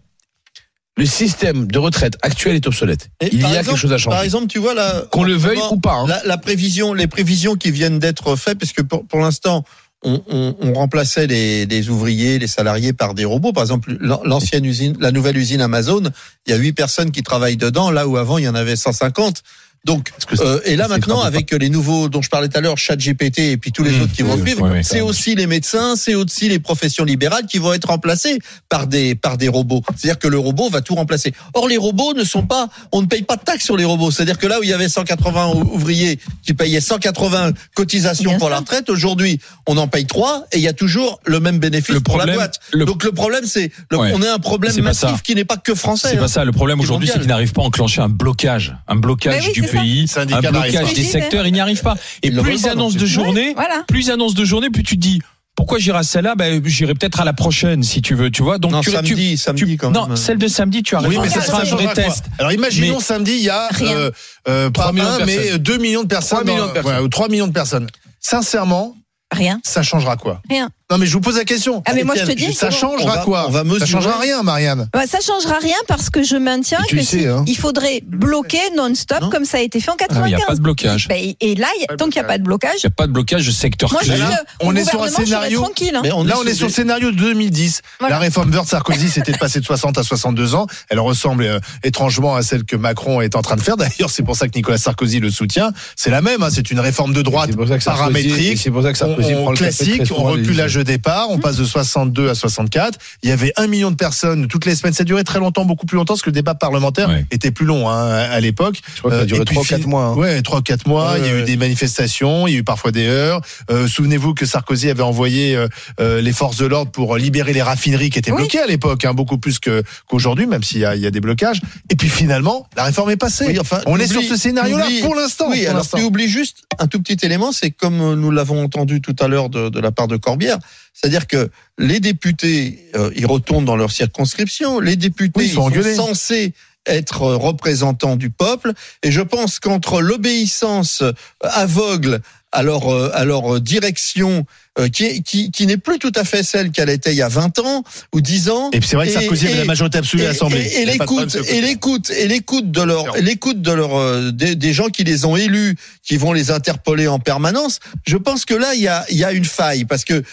le 0.97 1.05
système 1.05 1.67
de 1.67 1.79
retraite 1.79 2.17
actuel 2.21 2.55
est 2.55 2.67
obsolète. 2.67 3.09
Et 3.21 3.29
Il 3.33 3.41
y 3.41 3.45
a 3.45 3.63
quelque 3.63 3.75
chose 3.77 3.93
à 3.93 3.97
changer. 3.97 4.15
Par 4.15 4.23
exemple, 4.23 4.47
tu 4.47 4.59
vois 4.59 4.73
là, 4.73 5.03
Qu'on 5.11 5.23
le 5.23 5.33
veuille 5.35 5.59
ou 5.71 5.79
pas. 5.79 5.93
hein. 5.93 6.07
La, 6.07 6.21
la 6.25 6.37
prévision, 6.37 6.93
les 6.93 7.07
prévisions 7.07 7.55
qui 7.55 7.71
viennent 7.71 7.97
d'être 7.99 8.35
faites, 8.35 8.59
parce 8.59 8.73
que 8.73 8.81
pour, 8.81 9.05
pour 9.07 9.19
l'instant, 9.19 9.63
on, 10.03 10.21
on, 10.29 10.55
on 10.59 10.73
remplaçait 10.73 11.27
les, 11.27 11.65
les 11.65 11.89
ouvriers, 11.89 12.39
les 12.39 12.47
salariés 12.47 12.91
par 12.91 13.13
des 13.13 13.23
robots. 13.23 13.53
Par 13.53 13.63
exemple, 13.63 13.95
l'an- 14.01 14.21
l'ancienne 14.25 14.65
usine, 14.65 14.97
la 14.99 15.11
nouvelle 15.11 15.37
usine 15.37 15.61
Amazon, 15.61 16.03
il 16.45 16.51
y 16.51 16.53
a 16.53 16.57
huit 16.57 16.73
personnes 16.73 17.11
qui 17.11 17.23
travaillent 17.23 17.57
dedans, 17.57 17.89
là 17.91 18.07
où 18.07 18.17
avant 18.17 18.37
il 18.37 18.43
y 18.43 18.47
en 18.49 18.55
avait 18.55 18.75
150. 18.75 19.43
Donc, 19.83 20.11
euh, 20.41 20.59
et 20.65 20.75
là 20.75 20.87
maintenant, 20.87 21.21
avec 21.21 21.51
les 21.51 21.69
nouveaux 21.69 22.07
dont 22.07 22.21
je 22.21 22.29
parlais 22.29 22.47
tout 22.47 22.57
à 22.57 22.61
l'heure, 22.61 22.77
ChatGPT 22.77 23.39
et 23.39 23.57
puis 23.57 23.71
tous 23.71 23.83
les 23.83 23.89
Mmh. 23.89 24.01
autres 24.03 24.13
qui 24.13 24.21
vont 24.21 24.35
Oui, 24.35 24.41
suivre, 24.41 24.65
oui, 24.65 24.69
oui, 24.73 24.83
c'est 24.83 25.01
aussi 25.01 25.33
les 25.33 25.47
médecins, 25.47 25.95
c'est 25.95 26.13
aussi 26.13 26.49
les 26.49 26.59
professions 26.59 27.03
libérales 27.03 27.47
qui 27.47 27.57
vont 27.57 27.73
être 27.73 27.85
remplacées 27.87 28.37
par 28.69 28.85
des 28.85 29.15
par 29.15 29.37
des 29.39 29.47
robots. 29.47 29.81
C'est-à-dire 29.97 30.19
que 30.19 30.27
le 30.27 30.37
robot 30.37 30.69
va 30.69 30.81
tout 30.81 30.93
remplacer. 30.93 31.33
Or, 31.55 31.67
les 31.67 31.77
robots 31.77 32.13
ne 32.13 32.23
sont 32.23 32.43
pas, 32.45 32.69
on 32.91 33.01
ne 33.01 33.07
paye 33.07 33.23
pas 33.23 33.37
de 33.37 33.41
taxes 33.41 33.65
sur 33.65 33.75
les 33.75 33.83
robots. 33.83 34.11
C'est-à-dire 34.11 34.37
que 34.37 34.45
là 34.45 34.59
où 34.59 34.63
il 34.63 34.69
y 34.69 34.73
avait 34.73 34.87
180 34.87 35.47
ou- 35.55 35.73
ouvriers 35.73 36.19
qui 36.43 36.53
payaient 36.53 36.79
180 36.79 37.51
cotisations 37.73 38.29
Bien 38.29 38.37
pour 38.39 38.49
la 38.51 38.59
retraite, 38.59 38.87
aujourd'hui, 38.91 39.39
on 39.65 39.77
en 39.77 39.87
paye 39.87 40.05
trois 40.05 40.45
et 40.51 40.57
il 40.57 40.61
y 40.63 40.67
a 40.67 40.73
toujours 40.73 41.19
le 41.25 41.39
même 41.39 41.57
bénéfice 41.57 41.95
Le 41.95 42.01
pour 42.01 42.17
la 42.17 42.25
problème- 42.25 42.35
boîte. 42.35 42.59
le- 42.71 42.85
Donc 42.85 43.03
le 43.03 43.13
problème, 43.13 43.45
c'est 43.47 43.71
Ouais. 43.91 44.11
on 44.13 44.21
a 44.21 44.31
un 44.31 44.37
problème 44.37 44.79
massif 44.81 45.23
qui 45.23 45.33
n'est 45.33 45.43
pas 45.43 45.57
que 45.57 45.73
français. 45.73 46.09
C'est 46.11 46.17
hein. 46.17 46.21
pas 46.21 46.27
ça. 46.27 46.45
Le 46.45 46.51
problème 46.51 46.79
aujourd'hui, 46.79 47.07
c'est 47.07 47.13
mondial. 47.13 47.23
qu'ils 47.25 47.29
n'arrivent 47.29 47.53
pas 47.53 47.63
à 47.63 47.65
enclencher 47.65 48.01
un 48.01 48.09
blocage, 48.09 48.75
un 48.87 48.95
blocage 48.95 49.41
Mais 49.41 49.47
oui, 49.47 49.53
du 49.53 49.70
Syndicat 50.07 50.37
un 50.49 50.51
blocage 50.51 50.93
des 50.93 51.03
secteurs. 51.03 51.45
Ils 51.47 51.53
n'y 51.53 51.59
arrivent 51.59 51.81
pas. 51.81 51.95
Et 52.23 52.31
plus 52.31 52.61
ils 52.63 52.69
annoncent 52.69 52.97
de 52.97 53.05
journée, 53.05 53.55
plus 53.87 54.07
ils 54.07 54.11
annoncent 54.11 54.35
de 54.35 54.45
journée, 54.45 54.69
plus 54.69 54.83
tu 54.83 54.95
te 54.95 55.01
dis 55.01 55.21
pourquoi 55.55 55.79
j'irai 55.79 55.99
à 55.99 56.03
celle-là? 56.03 56.35
Ben 56.35 56.61
j'irai 56.65 56.93
peut-être 56.93 57.19
à 57.19 57.25
la 57.25 57.33
prochaine 57.33 57.83
si 57.83 58.01
tu 58.01 58.15
veux. 58.15 58.31
Tu 58.31 58.41
vois. 58.41 58.57
Donc 58.57 58.71
Non, 58.71 58.79
tu, 58.81 58.89
tu- 58.89 58.95
samedi, 58.95 59.37
samedi 59.37 59.65
tu- 59.65 59.77
quand 59.77 59.91
non, 59.91 60.15
celle 60.15 60.37
de 60.37 60.47
samedi, 60.47 60.81
tu 60.81 60.95
as 60.95 61.01
Oui, 61.01 61.07
raison. 61.09 61.21
mais 61.23 61.29
ça 61.29 61.41
ça, 61.41 61.47
sera 61.47 61.61
un 61.61 61.65
vrai 61.83 61.93
test. 61.93 62.25
Alors 62.39 62.51
imaginons 62.53 62.95
Mais- 62.97 63.03
samedi, 63.03 63.31
il 63.33 63.43
y 63.43 63.49
a 63.49 63.69
euh, 63.81 64.11
euh, 64.47 64.69
pas 64.71 64.81
3 64.83 64.93
millions 64.93 65.07
un, 65.07 65.25
mais 65.25 65.35
personnes. 65.35 65.57
2 65.57 65.77
millions 65.77 66.03
de 66.03 66.07
personnes. 66.07 66.39
3 66.39 66.43
millions 66.51 66.57
dans- 66.63 66.67
de 66.69 66.73
personnes. 66.73 66.91
voilà, 66.91 67.03
ou 67.03 67.07
3 67.09 67.27
millions 67.29 67.47
de 67.47 67.53
personnes. 67.53 67.87
Sincèrement, 68.21 68.95
Rien. 69.31 69.59
ça 69.63 69.83
changera 69.83 70.15
quoi? 70.15 70.41
Rien. 70.49 70.69
Non, 70.91 70.97
mais 70.97 71.05
je 71.05 71.13
vous 71.13 71.21
pose 71.21 71.37
la 71.37 71.45
question. 71.45 71.81
Ah, 71.85 71.93
mais 71.95 72.03
moi, 72.03 72.15
je 72.17 72.25
te 72.25 72.31
dis. 72.33 72.53
Ça 72.53 72.69
changera 72.69 73.15
va- 73.17 73.21
quoi 73.23 73.45
on 73.47 73.51
va 73.51 73.63
Ça 73.79 73.85
changera 73.85 74.19
rien, 74.19 74.43
Marianne. 74.43 74.89
Bah, 74.93 75.03
ça 75.07 75.19
changera 75.25 75.57
rien 75.59 75.77
parce 75.87 76.09
que 76.09 76.21
je 76.21 76.35
maintiens 76.35 76.79
que 76.89 77.01
sais, 77.01 77.27
hein. 77.27 77.43
il 77.47 77.55
faudrait 77.57 78.01
bloquer 78.05 78.59
non-stop 78.75 79.21
Non. 79.21 79.29
comme 79.29 79.45
ça 79.45 79.57
a 79.57 79.61
été 79.61 79.79
fait 79.79 79.89
en 79.89 79.95
Ah, 80.01 80.05
Il 80.25 80.29
n'y 80.29 80.35
a 80.35 80.37
95. 80.39 80.47
pas 80.47 80.55
de 80.55 80.61
blocage. 80.61 81.07
Bah, 81.07 81.15
et- 81.17 81.55
là, 81.55 81.67
y 81.79 81.85
a- 81.85 81.95
tant 81.95 82.09
qu'il 82.09 82.21
n'y 82.21 82.25
a 82.25 82.27
pas 82.27 82.37
de 82.37 82.43
blocage, 82.43 82.73
Il 82.83 82.85
n'y 82.87 82.87
a 82.87 82.95
pas 82.95 83.07
de 83.07 83.13
blocage 83.13 83.45
de 83.47 83.51
secteur 83.51 83.91
moi 83.91 84.01
je 84.03 84.09
clé. 84.09 84.17
là, 84.19 84.43
on 84.61 84.75
est 84.75 84.83
sur 84.83 85.01
un 85.01 85.07
scénario- 85.07 85.61
tranquille. 85.61 85.95
hein. 85.95 86.01
Mais 86.03 86.11
on 86.11 86.23
Là, 86.25 86.35
on 86.39 86.45
est 86.45 86.53
sur 86.53 86.67
le 86.67 86.73
scénario 86.73 87.11
de 87.11 87.15
2010. 87.15 87.81
Voilà. 87.99 88.15
La 88.15 88.19
réforme 88.19 88.51
Wörth 88.51 88.67
Sarkozy, 88.67 89.09
c'était 89.09 89.31
de 89.31 89.37
passer 89.37 89.59
de 89.61 89.65
60 89.65 89.97
à 89.97 90.03
62 90.03 90.55
ans. 90.55 90.67
Elle 90.89 90.99
ressemble 90.99 91.43
euh, 91.43 91.59
étrangement 91.83 92.35
à 92.35 92.41
celle 92.41 92.63
que 92.65 92.75
Macron 92.75 93.21
est 93.21 93.35
en 93.35 93.41
train 93.41 93.55
de 93.55 93.61
faire. 93.61 93.77
D'ailleurs, 93.77 94.09
c'est 94.09 94.23
pour 94.23 94.35
ça 94.35 94.47
que 94.47 94.53
Nicolas 94.55 94.77
Sarkozy 94.77 95.19
le 95.19 95.29
soutient. 95.29 95.71
C'est 95.95 96.09
la 96.09 96.21
même. 96.21 96.43
hein. 96.43 96.49
C'est 96.51 96.69
une 96.71 96.79
réforme 96.79 97.13
de 97.13 97.21
droite 97.21 97.51
paramétrique. 97.85 98.59
C'est 98.61 98.71
pour 98.71 98.83
ça 98.83 98.91
que 98.91 98.97
Sarkozy 98.97 99.33
prend 99.35 99.51
le 99.51 99.57
classique, 99.57 100.01
on 100.17 100.23
recule 100.23 100.57
l'âge 100.57 100.80
de 100.83 100.87
départ, 100.87 101.29
on 101.29 101.37
passe 101.39 101.57
de 101.57 101.63
62 101.65 102.29
à 102.29 102.35
64. 102.35 102.97
Il 103.23 103.29
y 103.29 103.31
avait 103.31 103.53
un 103.57 103.67
million 103.67 103.91
de 103.91 103.95
personnes 103.95 104.47
toutes 104.47 104.65
les 104.65 104.75
semaines. 104.75 104.93
Ça 104.93 105.03
durait 105.03 105.23
très 105.23 105.39
longtemps, 105.39 105.65
beaucoup 105.65 105.85
plus 105.85 105.95
longtemps, 105.97 106.13
parce 106.13 106.21
que 106.21 106.29
le 106.29 106.33
débat 106.35 106.55
parlementaire 106.55 107.09
Ouais. 107.09 107.25
était 107.31 107.51
plus 107.51 107.65
long 107.65 107.89
hein, 107.89 108.07
à 108.13 108.39
l'époque. 108.39 108.79
Je 108.95 108.99
crois 108.99 109.11
que 109.11 109.15
ça 109.17 109.21
Euh, 109.21 109.23
a 109.23 109.25
duré 109.27 109.41
et 109.41 109.45
puis 109.45 109.55
3 109.55 109.65
4 109.65 109.81
fin- 109.83 109.87
mois. 109.89 110.03
hein. 110.05 110.15
Ouais, 110.15 110.41
trois 110.41 110.61
quatre 110.61 110.87
mois. 110.87 111.13
Ouais, 111.13 111.19
il 111.19 111.25
y 111.25 111.29
a 111.29 111.31
eu 111.33 111.35
ouais. 111.39 111.43
des 111.43 111.57
manifestations, 111.57 112.47
il 112.47 112.53
y 112.53 112.55
a 112.55 112.59
eu 112.59 112.63
parfois 112.63 112.91
des 112.91 113.05
heures. 113.07 113.41
Euh, 113.69 113.87
Souvenez-vous 113.87 114.33
que 114.33 114.45
Sarkozy 114.45 114.89
avait 114.89 115.03
envoyé 115.03 115.55
euh, 115.55 115.67
euh, 115.99 116.21
les 116.21 116.33
forces 116.33 116.57
de 116.57 116.65
l'ordre 116.65 116.91
pour 116.91 117.17
libérer 117.17 117.53
les 117.53 117.61
raffineries 117.61 118.09
qui 118.09 118.19
étaient 118.19 118.31
Oui. 118.31 118.37
bloquées 118.37 118.59
à 118.59 118.67
l'époque, 118.67 119.05
hein, 119.05 119.13
beaucoup 119.13 119.37
plus 119.37 119.59
qu'aujourd'hui, 119.59 120.47
même 120.47 120.63
s'il 120.63 120.79
y 120.79 120.85
a, 120.85 120.95
il 120.95 121.01
y 121.01 121.05
a 121.07 121.11
des 121.11 121.21
blocages. 121.21 121.61
Et 121.89 121.95
puis 121.95 122.09
finalement, 122.09 122.67
la 122.75 122.83
réforme 122.83 123.09
est 123.11 123.17
passée. 123.17 123.45
Oui, 123.47 123.59
enfin, 123.59 123.81
On 123.85 123.99
est 123.99 124.07
sur 124.07 124.21
ce 124.23 124.35
scénario-là 124.35 124.85
pour 125.01 125.15
l'instant. 125.15 125.47
Oui, 125.49 125.61
pour 125.61 125.69
alors 125.71 125.87
tu 125.89 126.01
oublies 126.03 126.27
juste 126.29 126.63
un 126.79 126.87
tout 126.87 127.01
petit 127.01 127.25
élément, 127.25 127.51
c'est 127.51 127.71
comme 127.71 128.15
nous 128.15 128.31
l'avons 128.31 128.63
entendu 128.63 129.01
tout 129.01 129.15
à 129.19 129.27
l'heure 129.27 129.49
de, 129.49 129.69
de 129.69 129.79
la 129.79 129.91
part 129.91 130.07
de 130.07 130.17
Corbière, 130.17 130.57
c'est-à-dire 130.93 131.27
que 131.27 131.49
les 131.77 131.99
députés, 131.99 132.89
euh, 132.95 133.11
ils 133.15 133.25
retournent 133.25 133.65
dans 133.65 133.75
leur 133.75 133.91
circonscription, 133.91 134.79
les 134.79 134.95
députés 134.95 135.39
Oui, 135.39 135.45
ils 135.45 135.77
ils 135.77 135.95
sont 135.95 136.07
censés 136.07 136.53
être 136.85 137.23
euh, 137.23 137.37
représentants 137.37 138.15
du 138.15 138.29
peuple, 138.29 138.73
et 139.03 139.11
je 139.11 139.21
pense 139.21 139.59
qu'entre 139.59 140.01
l'obéissance 140.01 141.03
aveugle 141.41 142.21
à 142.51 142.63
leur, 142.63 142.93
euh, 142.93 143.11
à 143.13 143.25
leur 143.25 143.61
direction, 143.61 144.45
euh, 144.79 144.87
qui, 144.87 145.21
qui, 145.23 145.51
qui 145.51 145.67
n'est 145.67 145.77
plus 145.77 145.99
tout 145.99 146.11
à 146.15 146.23
fait 146.23 146.43
celle 146.43 146.71
qu'elle 146.71 146.89
était 146.89 147.11
il 147.11 147.17
y 147.17 147.21
a 147.21 147.27
20 147.27 147.59
ans 147.59 147.83
ou 148.13 148.21
10 148.21 148.49
ans, 148.49 148.69
Et 148.71 148.79
puis 148.79 148.87
c'est 148.87 148.95
vrai 148.95 149.07
que 149.07 149.13
Sarkozy 149.13 149.47
avait 149.47 149.57
la 149.57 149.65
majorité 149.65 149.97
absolue 149.97 150.23
à 150.23 150.29
l'Assemblée. 150.29 150.65
et, 150.75 150.85
l'écoute, 150.85 151.37
et 151.49 151.61
l'écoute, 151.61 152.09
et 152.09 152.27
l'écoute 152.27 152.71
de 152.71 152.81
leur, 152.81 153.17
l'écoute 153.17 153.61
de 153.61 153.71
leur, 153.71 153.97
euh, 153.97 154.31
des, 154.31 154.55
des 154.55 154.73
gens 154.73 154.87
qui 154.87 155.03
les 155.03 155.25
ont 155.25 155.35
élus, 155.35 155.75
qui 156.03 156.15
vont 156.15 156.31
les 156.31 156.51
interpeller 156.51 157.07
en 157.07 157.19
permanence. 157.19 157.79
Je 158.07 158.15
pense 158.15 158.45
que 158.45 158.53
là, 158.53 158.73
il 158.73 158.81
y 158.81 158.87
a, 158.87 159.05
il 159.09 159.17
y 159.17 159.25
a 159.25 159.33
une 159.33 159.45
faille 159.45 159.83
parce 159.83 160.05
que 160.05 160.13
euh, 160.13 160.23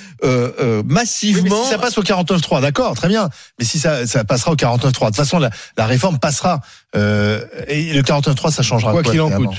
euh, 0.61 0.79
Oui, 0.79 0.85
mais 0.87 0.95
massivement. 0.95 1.65
si 1.65 1.71
ça 1.71 1.79
passe 1.79 1.99
au 1.99 2.03
49.3, 2.03 2.61
d'accord, 2.61 2.95
très 2.95 3.09
bien. 3.09 3.29
Mais 3.59 3.65
si 3.65 3.79
ça, 3.79 4.07
ça 4.07 4.25
passera 4.25 4.53
au 4.53 4.57
49.3, 4.57 4.81
de 4.81 4.91
toute 4.91 5.17
façon, 5.17 5.39
la, 5.39 5.51
la 5.77 5.87
réforme 5.87 6.19
passera. 6.19 6.61
Euh, 6.97 7.45
et 7.67 7.93
le 7.93 8.03
49.3 8.03 8.53
ça 8.53 8.63
changera. 8.63 8.93
Quoi 8.93 9.03
qu'il 9.03 9.21
en 9.21 9.27
finalement 9.27 9.51
coûte. 9.51 9.59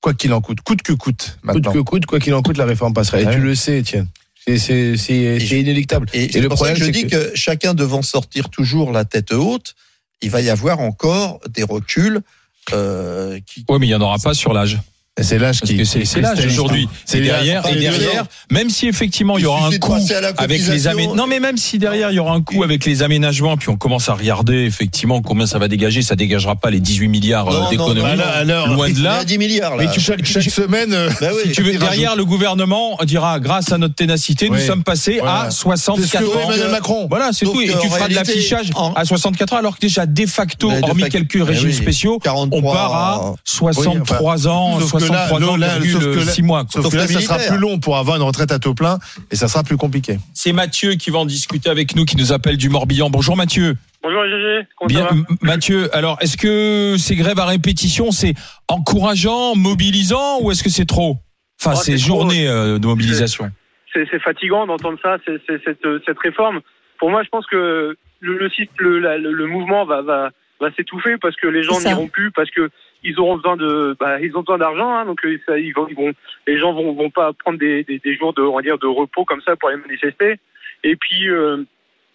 Quoi 0.00 0.14
qu'il 0.14 0.32
en 0.32 0.40
coûte. 0.40 0.60
Coûte 0.62 0.82
que 0.82 0.92
coûte, 0.92 1.36
Coûte 1.42 1.44
maintenant. 1.44 1.72
que 1.72 1.78
coûte, 1.80 2.06
quoi 2.06 2.18
qu'il 2.20 2.32
en 2.34 2.42
coûte, 2.42 2.56
la 2.56 2.64
réforme 2.64 2.94
passera. 2.94 3.20
Et 3.20 3.26
Ouais. 3.26 3.34
tu 3.34 3.40
le 3.40 3.54
sais, 3.54 3.78
Étienne. 3.78 4.08
C'est 4.46 4.56
c'est 4.58 4.96
c'est 4.96 5.38
je- 5.38 5.46
c'est 5.46 5.60
inéluctable. 5.60 6.06
et 6.14 6.24
Et 6.24 6.32
c'est 6.32 6.40
le 6.40 6.48
pour 6.48 6.56
ça 6.58 6.64
problème, 6.64 6.76
que 6.78 6.80
je 6.80 6.84
c'est 6.86 7.04
dis 7.04 7.10
que- 7.10 7.30
que... 7.32 7.36
chacun 7.36 7.74
devant 7.74 8.00
sortir 8.00 8.48
toujours 8.48 8.92
la 8.92 9.04
tête 9.04 9.32
haute, 9.32 9.74
il 10.22 10.30
va 10.30 10.40
y 10.40 10.48
avoir 10.48 10.80
encore 10.80 11.40
des 11.50 11.62
reculs. 11.62 12.20
Euh, 12.72 13.38
qui... 13.46 13.64
Oui, 13.68 13.78
mais 13.80 13.86
il 13.86 13.90
n'y 13.90 13.94
en 13.94 14.00
aura 14.00 14.18
pas 14.18 14.32
sur 14.32 14.52
l'âge. 14.54 14.78
C'est 15.20 15.38
l'âge 15.38 15.60
qui. 15.60 15.84
c'est 15.84 16.20
l'âge 16.20 16.46
aujourd'hui. 16.46 16.88
C'est 17.04 17.20
derrière, 17.20 17.66
et 17.68 17.74
derrière, 17.74 18.24
même 18.50 18.70
si 18.70 18.86
effectivement 18.86 19.36
il 19.38 19.42
y 19.42 19.46
aura 19.46 19.66
un 19.66 19.76
coût 19.78 19.96
avec 20.38 20.62
les 20.66 20.86
aménagements. 20.86 21.14
Non, 21.16 21.26
mais 21.26 21.40
même 21.40 21.56
si 21.56 21.78
derrière 21.78 22.10
il 22.12 22.14
y 22.14 22.18
aura 22.20 22.32
un 22.32 22.40
coût 22.40 22.62
avec 22.62 22.84
les 22.84 23.02
aménagements, 23.02 23.56
puis 23.56 23.68
on 23.70 23.76
commence 23.76 24.08
à 24.08 24.14
regarder 24.14 24.64
effectivement 24.64 25.20
combien 25.20 25.46
ça 25.46 25.58
va 25.58 25.66
dégager, 25.68 26.02
ça 26.02 26.14
dégagera 26.14 26.54
pas 26.54 26.70
les 26.70 26.78
18 26.80 27.08
milliards 27.08 27.48
euh, 27.48 27.68
d'économies. 27.70 28.00
Loin 28.00 28.88
de 28.90 29.02
là. 29.02 29.16
a 29.18 29.24
10 29.24 29.36
milliards. 29.38 29.76
Mais 29.76 29.90
tu- 29.90 30.00
Chaque, 30.00 30.24
chaque 30.24 30.44
semaine. 30.44 30.92
euh, 30.94 31.10
Bah. 31.20 31.28
Si 31.44 31.50
tu 31.52 31.62
veux, 31.62 31.76
derrière, 31.76 32.14
le 32.16 32.24
gouvernement 32.24 32.96
dira, 33.04 33.40
grâce 33.40 33.72
à 33.72 33.78
notre 33.78 33.96
ténacité, 33.96 34.48
nous 34.48 34.58
sommes 34.58 34.84
passés 34.84 35.20
à 35.26 35.46
C'est 35.50 35.56
ce 35.56 35.60
64 35.62 36.18
que 36.24 36.24
veut 36.30 36.36
ans. 36.36 36.48
Emmanuel 36.48 36.70
Macron. 36.70 37.06
Voilà, 37.10 37.30
c'est 37.32 37.44
tout. 37.44 37.60
Et 37.60 37.66
tu 37.82 37.88
feras 37.88 38.08
de 38.08 38.14
l'affichage 38.14 38.70
à 38.96 39.04
64 39.04 39.52
ans, 39.54 39.56
alors 39.58 39.74
que 39.76 39.80
déjà, 39.80 40.06
de 40.06 40.26
facto, 40.26 40.70
hormis 40.82 41.08
quelques 41.10 41.44
régimes 41.44 41.72
spéciaux, 41.72 42.18
43, 42.20 42.58
on 42.58 42.62
part 42.72 42.94
à 42.94 43.34
63 43.44 44.46
ans, 44.48 44.78
63 45.06 45.48
ans, 45.48 45.56
là, 45.56 45.68
sauf 45.80 46.02
que 46.04 46.18
là- 46.18 46.32
6 46.32 46.42
mois. 46.42 46.62
quoi. 46.64 46.70
Sauf 46.72 46.82
Sauf 46.84 46.92
que 46.92 46.98
là, 46.98 47.06
ça 47.06 47.20
sera 47.20 47.38
plus 47.38 47.58
long 47.58 47.78
pour 47.78 47.96
avoir 47.96 48.16
une 48.16 48.22
retraite 48.22 48.52
à 48.52 48.58
taux 48.58 48.74
plein 48.74 48.98
et 49.30 49.36
ça 49.36 49.48
sera 49.48 49.62
plus 49.62 49.76
compliqué. 49.76 50.18
C'est 50.34 50.52
Mathieu 50.52 50.92
qui 50.94 51.10
va 51.10 51.18
en 51.18 51.26
discuter 51.26 51.68
avec 51.70 51.94
nous, 51.96 52.04
qui 52.04 52.16
nous 52.16 52.32
appelle 52.32 52.56
du 52.56 52.68
Morbihan. 52.68 53.10
Bonjour 53.10 53.36
Mathieu. 53.36 53.76
Bonjour 54.02 54.22
comment 54.78 54.88
Bien, 54.88 55.00
ça 55.08 55.14
va 55.14 55.20
M- 55.20 55.26
Mathieu, 55.42 55.94
alors 55.94 56.16
est-ce 56.20 56.36
que 56.38 56.96
ces 56.98 57.16
grèves 57.16 57.38
à 57.38 57.44
répétition, 57.44 58.10
c'est 58.12 58.34
encourageant, 58.68 59.54
mobilisant 59.56 60.40
ou 60.40 60.50
est-ce 60.50 60.62
que 60.62 60.70
c'est 60.70 60.86
trop? 60.86 61.18
Enfin, 61.60 61.72
Oh, 61.74 61.80
ces 61.80 61.98
c'est 61.98 62.06
trop. 62.08 62.20
journées 62.20 62.48
euh, 62.48 62.78
de 62.78 62.86
mobilisation. 62.86 63.50
C'est 63.92 64.06
fatigant 64.22 64.66
d'entendre 64.66 64.98
ça, 65.02 65.16
c'est 65.26 65.36
c'est- 65.46 65.60
cette, 65.64 65.84
cette 66.06 66.18
réforme. 66.20 66.60
Pour 66.98 67.10
moi, 67.10 67.22
je 67.24 67.28
pense 67.28 67.44
que 67.46 67.96
le, 68.20 68.38
le, 68.38 68.48
site- 68.50 68.70
le, 68.78 69.00
la- 69.00 69.18
le- 69.18 69.32
le 69.32 69.46
mouvement 69.46 69.84
va, 69.84 70.00
va, 70.02 70.30
va 70.60 70.70
s'étouffer 70.72 71.16
parce 71.18 71.36
que 71.36 71.46
les 71.48 71.62
gens 71.62 71.80
n'iront 71.80 72.08
plus, 72.08 72.30
parce 72.30 72.50
que 72.50 72.70
ils 73.02 73.18
auront 73.18 73.36
besoin 73.36 73.56
de, 73.56 73.96
bah, 73.98 74.20
ils 74.20 74.36
ont 74.36 74.40
besoin 74.40 74.58
d'argent, 74.58 74.94
hein, 74.94 75.06
donc 75.06 75.24
euh, 75.24 75.38
ça, 75.46 75.58
ils 75.58 75.72
vont, 75.72 75.86
ils 75.88 75.96
vont, 75.96 76.12
les 76.46 76.58
gens 76.58 76.72
vont, 76.74 76.92
vont 76.92 77.10
pas 77.10 77.32
prendre 77.32 77.58
des, 77.58 77.82
des, 77.84 77.98
des 77.98 78.14
jours 78.14 78.34
de, 78.34 78.42
on 78.42 78.56
va 78.56 78.62
dire, 78.62 78.78
de 78.78 78.86
repos 78.86 79.24
comme 79.24 79.40
ça 79.40 79.56
pour 79.56 79.70
aller 79.70 79.78
manifester. 79.78 80.38
Et 80.84 80.96
puis, 80.96 81.28
euh, 81.30 81.64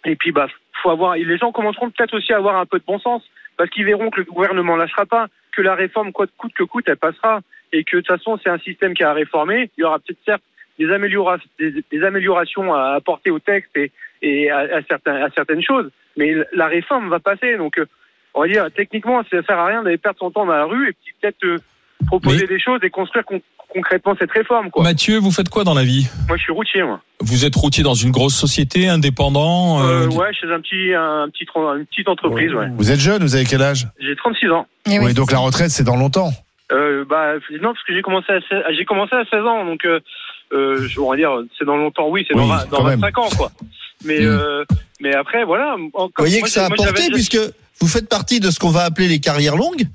et 0.04 0.14
puis, 0.14 0.30
bah, 0.30 0.46
faut 0.82 0.90
avoir, 0.90 1.16
et 1.16 1.24
les 1.24 1.38
gens 1.38 1.50
commenceront 1.50 1.90
peut-être 1.90 2.14
aussi 2.14 2.32
à 2.32 2.36
avoir 2.36 2.56
un 2.56 2.66
peu 2.66 2.78
de 2.78 2.84
bon 2.86 2.98
sens 2.98 3.22
parce 3.56 3.70
qu'ils 3.70 3.84
verront 3.84 4.10
que 4.10 4.20
le 4.20 4.26
gouvernement 4.26 4.76
lâchera 4.76 5.06
pas, 5.06 5.26
que 5.52 5.62
la 5.62 5.74
réforme, 5.74 6.12
quoi 6.12 6.26
de 6.26 6.32
coûte 6.36 6.52
que 6.54 6.62
coûte, 6.62 6.84
elle 6.86 6.96
passera, 6.96 7.40
et 7.72 7.82
que 7.82 7.96
de 7.96 8.02
toute 8.02 8.08
façon, 8.08 8.38
c'est 8.42 8.50
un 8.50 8.58
système 8.58 8.94
qui 8.94 9.02
a 9.02 9.12
réformé. 9.12 9.70
Il 9.76 9.80
y 9.80 9.84
aura 9.84 9.98
peut-être 9.98 10.18
certes 10.24 10.42
des 10.78 10.90
améliorations, 10.92 11.48
des, 11.58 11.82
des 11.90 12.04
améliorations 12.04 12.74
à 12.74 12.90
apporter 12.90 13.30
au 13.30 13.38
texte 13.38 13.74
et, 13.76 13.90
et 14.22 14.50
à, 14.50 14.58
à, 14.58 14.82
certains, 14.82 15.16
à 15.16 15.30
certaines 15.30 15.62
choses, 15.62 15.90
mais 16.16 16.34
la 16.52 16.66
réforme 16.66 17.08
va 17.08 17.18
passer. 17.18 17.56
Donc, 17.56 17.78
euh, 17.78 17.86
on 18.36 18.42
va 18.42 18.46
dire, 18.48 18.66
techniquement, 18.76 19.22
ça 19.30 19.38
ne 19.38 19.42
sert 19.42 19.58
à 19.58 19.66
rien 19.66 19.82
d'aller 19.82 19.98
perdre 19.98 20.18
son 20.20 20.30
temps 20.30 20.46
dans 20.46 20.52
la 20.52 20.64
rue 20.66 20.90
et 20.90 20.92
puis 20.92 21.12
peut-être 21.20 21.42
euh, 21.44 21.58
proposer 22.06 22.46
des 22.46 22.60
choses 22.60 22.78
et 22.84 22.90
construire 22.90 23.24
con- 23.24 23.40
concrètement 23.68 24.14
cette 24.18 24.30
réforme. 24.30 24.70
Quoi. 24.70 24.84
Mathieu, 24.84 25.18
vous 25.18 25.30
faites 25.32 25.48
quoi 25.48 25.64
dans 25.64 25.74
la 25.74 25.82
vie? 25.82 26.06
Moi, 26.28 26.36
je 26.36 26.42
suis 26.44 26.52
routier, 26.52 26.82
moi. 26.84 27.00
Vous 27.20 27.44
êtes 27.44 27.54
routier 27.56 27.82
dans 27.82 27.94
une 27.94 28.10
grosse 28.12 28.34
société, 28.36 28.88
indépendant 28.88 29.80
Euh, 29.82 30.04
euh, 30.04 30.08
ouais, 30.10 30.32
chez 30.32 30.46
un 30.52 30.60
petit, 30.60 30.92
un 30.94 31.28
petit, 31.30 31.46
une 31.56 31.86
petite 31.86 32.08
entreprise, 32.08 32.52
ouais. 32.54 32.68
Vous 32.76 32.90
êtes 32.92 33.00
jeune, 33.00 33.22
vous 33.22 33.34
avez 33.34 33.44
quel 33.44 33.62
âge? 33.62 33.88
J'ai 33.98 34.14
36 34.14 34.50
ans. 34.50 34.66
Eh 34.86 34.98
Oui, 34.98 35.06
oui. 35.06 35.14
donc 35.14 35.32
la 35.32 35.38
retraite, 35.38 35.70
c'est 35.70 35.84
dans 35.84 35.96
longtemps. 35.96 36.30
Euh, 36.72 37.04
bah 37.08 37.34
non 37.62 37.72
parce 37.74 37.84
que 37.84 37.94
j'ai 37.94 38.02
commencé 38.02 38.32
à 38.32 38.40
16, 38.40 38.58
j'ai 38.76 38.84
commencé 38.84 39.14
à 39.14 39.24
16 39.30 39.40
ans 39.44 39.64
donc 39.64 39.84
euh, 39.86 40.00
euh, 40.52 40.88
on 40.98 41.08
va 41.12 41.16
dire 41.16 41.30
c'est 41.56 41.64
dans 41.64 41.76
longtemps 41.76 42.08
oui 42.08 42.26
c'est 42.26 42.34
Oui, 42.36 42.40
dans, 42.40 42.56
dans 42.56 42.76
quand 42.78 42.82
même. 42.88 42.98
25 42.98 43.18
ans 43.18 43.28
quoi 43.38 43.52
mais 44.04 44.18
Mm. 44.18 44.24
euh, 44.26 44.64
mais 45.00 45.14
après 45.14 45.44
voilà 45.44 45.76
Vous 45.78 46.10
voyez 46.18 46.40
que 46.42 46.48
ça 46.48 46.66
a 46.66 46.68
porté 46.70 47.04
puisque 47.12 47.38
vous 47.80 47.88
faites 47.88 48.08
partie 48.08 48.40
de 48.40 48.50
ce 48.50 48.58
qu'on 48.58 48.70
va 48.70 48.84
appeler 48.84 49.08
les 49.08 49.20
carrières 49.20 49.56
longues. 49.56 49.86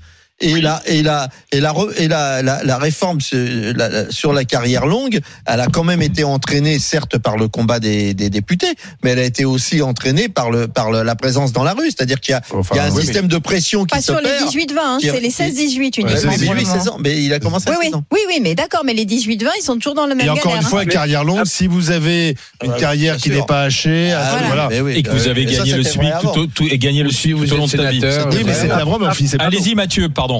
Et 0.42 0.60
la 0.60 0.82
et 0.86 1.02
la 1.02 1.28
et 1.52 1.60
la 1.60 1.72
et 1.98 2.08
la 2.08 2.42
la, 2.42 2.64
la 2.64 2.78
réforme 2.78 3.20
sur 3.20 3.38
la, 3.38 3.88
la- 3.88 4.10
sur 4.10 4.32
la 4.32 4.44
carrière 4.44 4.86
longue, 4.86 5.20
elle 5.46 5.60
a 5.60 5.66
quand 5.68 5.84
même 5.84 6.02
été 6.02 6.24
entraînée 6.24 6.78
certes 6.78 7.16
par 7.18 7.36
le 7.36 7.46
combat 7.48 7.78
des, 7.80 8.12
des 8.12 8.28
députés, 8.28 8.72
mais 9.02 9.10
elle 9.12 9.20
a 9.20 9.24
été 9.24 9.44
aussi 9.44 9.82
entraînée 9.82 10.28
par 10.28 10.50
le 10.50 10.66
par 10.68 10.90
le- 10.90 11.02
la 11.04 11.14
présence 11.14 11.52
dans 11.52 11.62
la 11.62 11.72
rue, 11.74 11.86
c'est-à-dire 11.86 12.20
qu'il 12.20 12.32
y 12.32 12.34
a 12.34 12.42
Enfin, 12.52 12.74
il 12.74 12.78
y 12.78 12.80
a 12.80 12.84
un 12.86 12.90
oui, 12.90 13.02
système 13.02 13.28
de 13.28 13.38
pression 13.38 13.84
qui 13.84 13.94
Pas 13.94 14.02
sur 14.02 14.16
les 14.16 14.22
perd. 14.28 14.48
18-20, 14.50 14.78
hein, 14.78 14.98
c'est 15.00 15.20
les 15.20 15.28
qui- 15.28 15.34
16-18 15.34 16.02
Ouais, 16.02 16.10
uniquement. 16.12 16.32
c'est 16.36 16.44
pour 16.46 16.54
le 16.54 16.60
18, 16.60 16.66
moment. 16.66 16.78
16 16.78 16.88
ans, 16.88 16.96
mais 17.00 17.22
il 17.22 17.32
a 17.32 17.38
commencé 17.40 17.66
Oui, 17.68 17.74
à 17.74 17.78
oui, 17.78 17.84
16 17.86 17.94
ans. 17.94 18.04
oui, 18.12 18.20
oui, 18.28 18.38
mais 18.42 18.54
d'accord, 18.54 18.82
mais 18.84 18.94
les 18.94 19.04
18-20, 19.06 19.50
ils 19.60 19.62
sont 19.64 19.76
toujours 19.76 19.94
dans 19.94 20.06
le 20.06 20.14
même 20.14 20.26
Et 20.26 20.30
encore 20.30 20.46
galère. 20.46 20.62
une 20.62 20.68
fois, 20.68 20.80
hein. 20.80 20.86
Carrière 20.86 21.24
longue, 21.24 21.44
si 21.46 21.66
vous 21.68 21.90
avez 21.90 22.30
une 22.30 22.34
Ah 22.62 22.66
bah, 22.66 22.76
carrière 22.80 23.16
qui 23.16 23.30
n'est 23.30 23.42
pas 23.46 23.62
hachée, 23.62 24.12
Ah, 24.12 24.28
voilà. 24.32 24.46
voilà. 24.48 24.68
mais 24.70 24.80
oui, 24.80 24.92
et 24.96 25.02
que 25.02 25.10
vous 25.10 25.28
euh, 25.28 25.30
avez 25.30 25.46
ça, 25.46 25.58
gagné 25.58 25.74
le 25.76 25.82
SMIC 25.84 26.12
tout, 26.34 26.46
tout- 26.48 26.66
et 26.68 26.78
gagné 26.78 27.02
le 27.04 27.10
SMIC 27.10 27.36
tout 27.46 27.52
au 27.52 27.56
long 27.56 27.66
de 27.66 27.70
ta 27.76 27.90
vie. 27.90 28.00
Oui, 28.32 28.42
mais 28.44 28.54
c'est 28.54 28.66
la 28.66 28.84
vraie, 28.84 28.98
mais 29.00 29.26
c'est 29.28 29.36
pas 29.38 29.44
Allez-y 29.44 29.74
Mathieu, 29.74 30.08
pardon. 30.08 30.31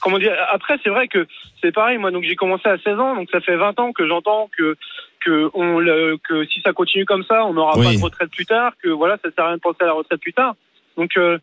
Comment 0.00 0.18
dire 0.18 0.34
après 0.50 0.78
c'est 0.82 0.90
vrai 0.90 1.08
que 1.08 1.26
c'est 1.60 1.72
pareil 1.72 1.98
moi 1.98 2.10
donc 2.10 2.24
j'ai 2.24 2.36
commencé 2.36 2.68
à 2.68 2.78
16 2.78 2.98
ans 2.98 3.14
donc 3.16 3.28
ça 3.30 3.40
fait 3.40 3.56
20 3.56 3.78
ans 3.80 3.92
que 3.92 4.06
j'entends 4.06 4.48
que 4.56 4.76
que 5.24 5.50
on 5.54 5.78
le, 5.78 6.16
que 6.28 6.46
si 6.46 6.60
ça 6.62 6.72
continue 6.72 7.04
comme 7.04 7.24
ça 7.24 7.44
on 7.44 7.52
n'aura 7.54 7.78
Oui. 7.78 7.86
pas 7.86 7.92
de 7.92 8.02
retraite 8.02 8.30
plus 8.30 8.46
tard 8.46 8.72
que 8.82 8.88
voilà 8.88 9.18
ça 9.22 9.30
sert 9.30 9.44
à 9.44 9.48
rien 9.48 9.56
de 9.56 9.60
penser 9.60 9.82
à 9.82 9.86
la 9.86 9.92
retraite 9.92 10.20
plus 10.20 10.32
tard. 10.32 10.54
Donc 10.96 11.10
euh, 11.16 11.38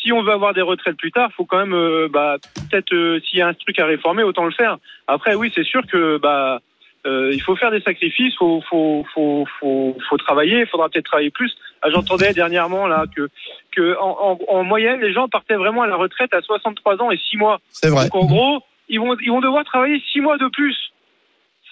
si 0.00 0.12
on 0.12 0.22
veut 0.22 0.32
avoir 0.32 0.54
des 0.54 0.62
retraites 0.62 0.96
plus 0.96 1.12
tard 1.12 1.30
faut 1.36 1.44
quand 1.44 1.58
même 1.58 1.74
euh, 1.74 2.08
bah 2.10 2.36
peut-être 2.68 2.92
euh, 2.92 3.20
s'il 3.20 3.38
y 3.38 3.42
a 3.42 3.48
un 3.48 3.54
truc 3.54 3.78
à 3.78 3.86
réformer 3.86 4.22
autant 4.24 4.44
le 4.44 4.52
faire. 4.52 4.78
Après 5.06 5.34
oui 5.34 5.52
c'est 5.54 5.64
sûr 5.64 5.86
que 5.86 6.18
bah 6.18 6.60
euh, 7.06 7.30
il 7.32 7.40
faut 7.40 7.56
faire 7.56 7.70
des 7.70 7.80
sacrifices, 7.80 8.34
faut 8.36 8.62
faut 8.68 9.04
faut 9.14 9.46
faut, 9.58 9.96
faut 10.08 10.16
travailler, 10.18 10.60
il 10.60 10.66
faudra 10.66 10.88
peut-être 10.88 11.06
travailler 11.06 11.30
plus. 11.30 11.50
Ah, 11.82 11.88
J'entendais 11.90 12.32
dernièrement 12.34 12.86
là 12.86 13.04
que 13.14 13.28
que 13.72 13.96
en, 13.98 14.38
en, 14.48 14.54
en 14.58 14.64
moyenne 14.64 15.00
les 15.00 15.12
gens 15.12 15.28
partaient 15.28 15.54
vraiment 15.56 15.82
à 15.82 15.86
la 15.86 15.96
retraite 15.96 16.32
à 16.34 16.42
63 16.42 17.00
ans 17.02 17.10
et 17.10 17.16
6 17.30 17.36
mois. 17.38 17.60
C'est 17.70 17.88
vrai. 17.88 18.04
Donc 18.04 18.14
en 18.16 18.26
gros, 18.26 18.62
ils 18.88 19.00
vont 19.00 19.16
ils 19.22 19.30
vont 19.30 19.40
devoir 19.40 19.64
travailler 19.64 20.02
6 20.12 20.20
mois 20.20 20.36
de 20.36 20.48
plus. 20.48 20.76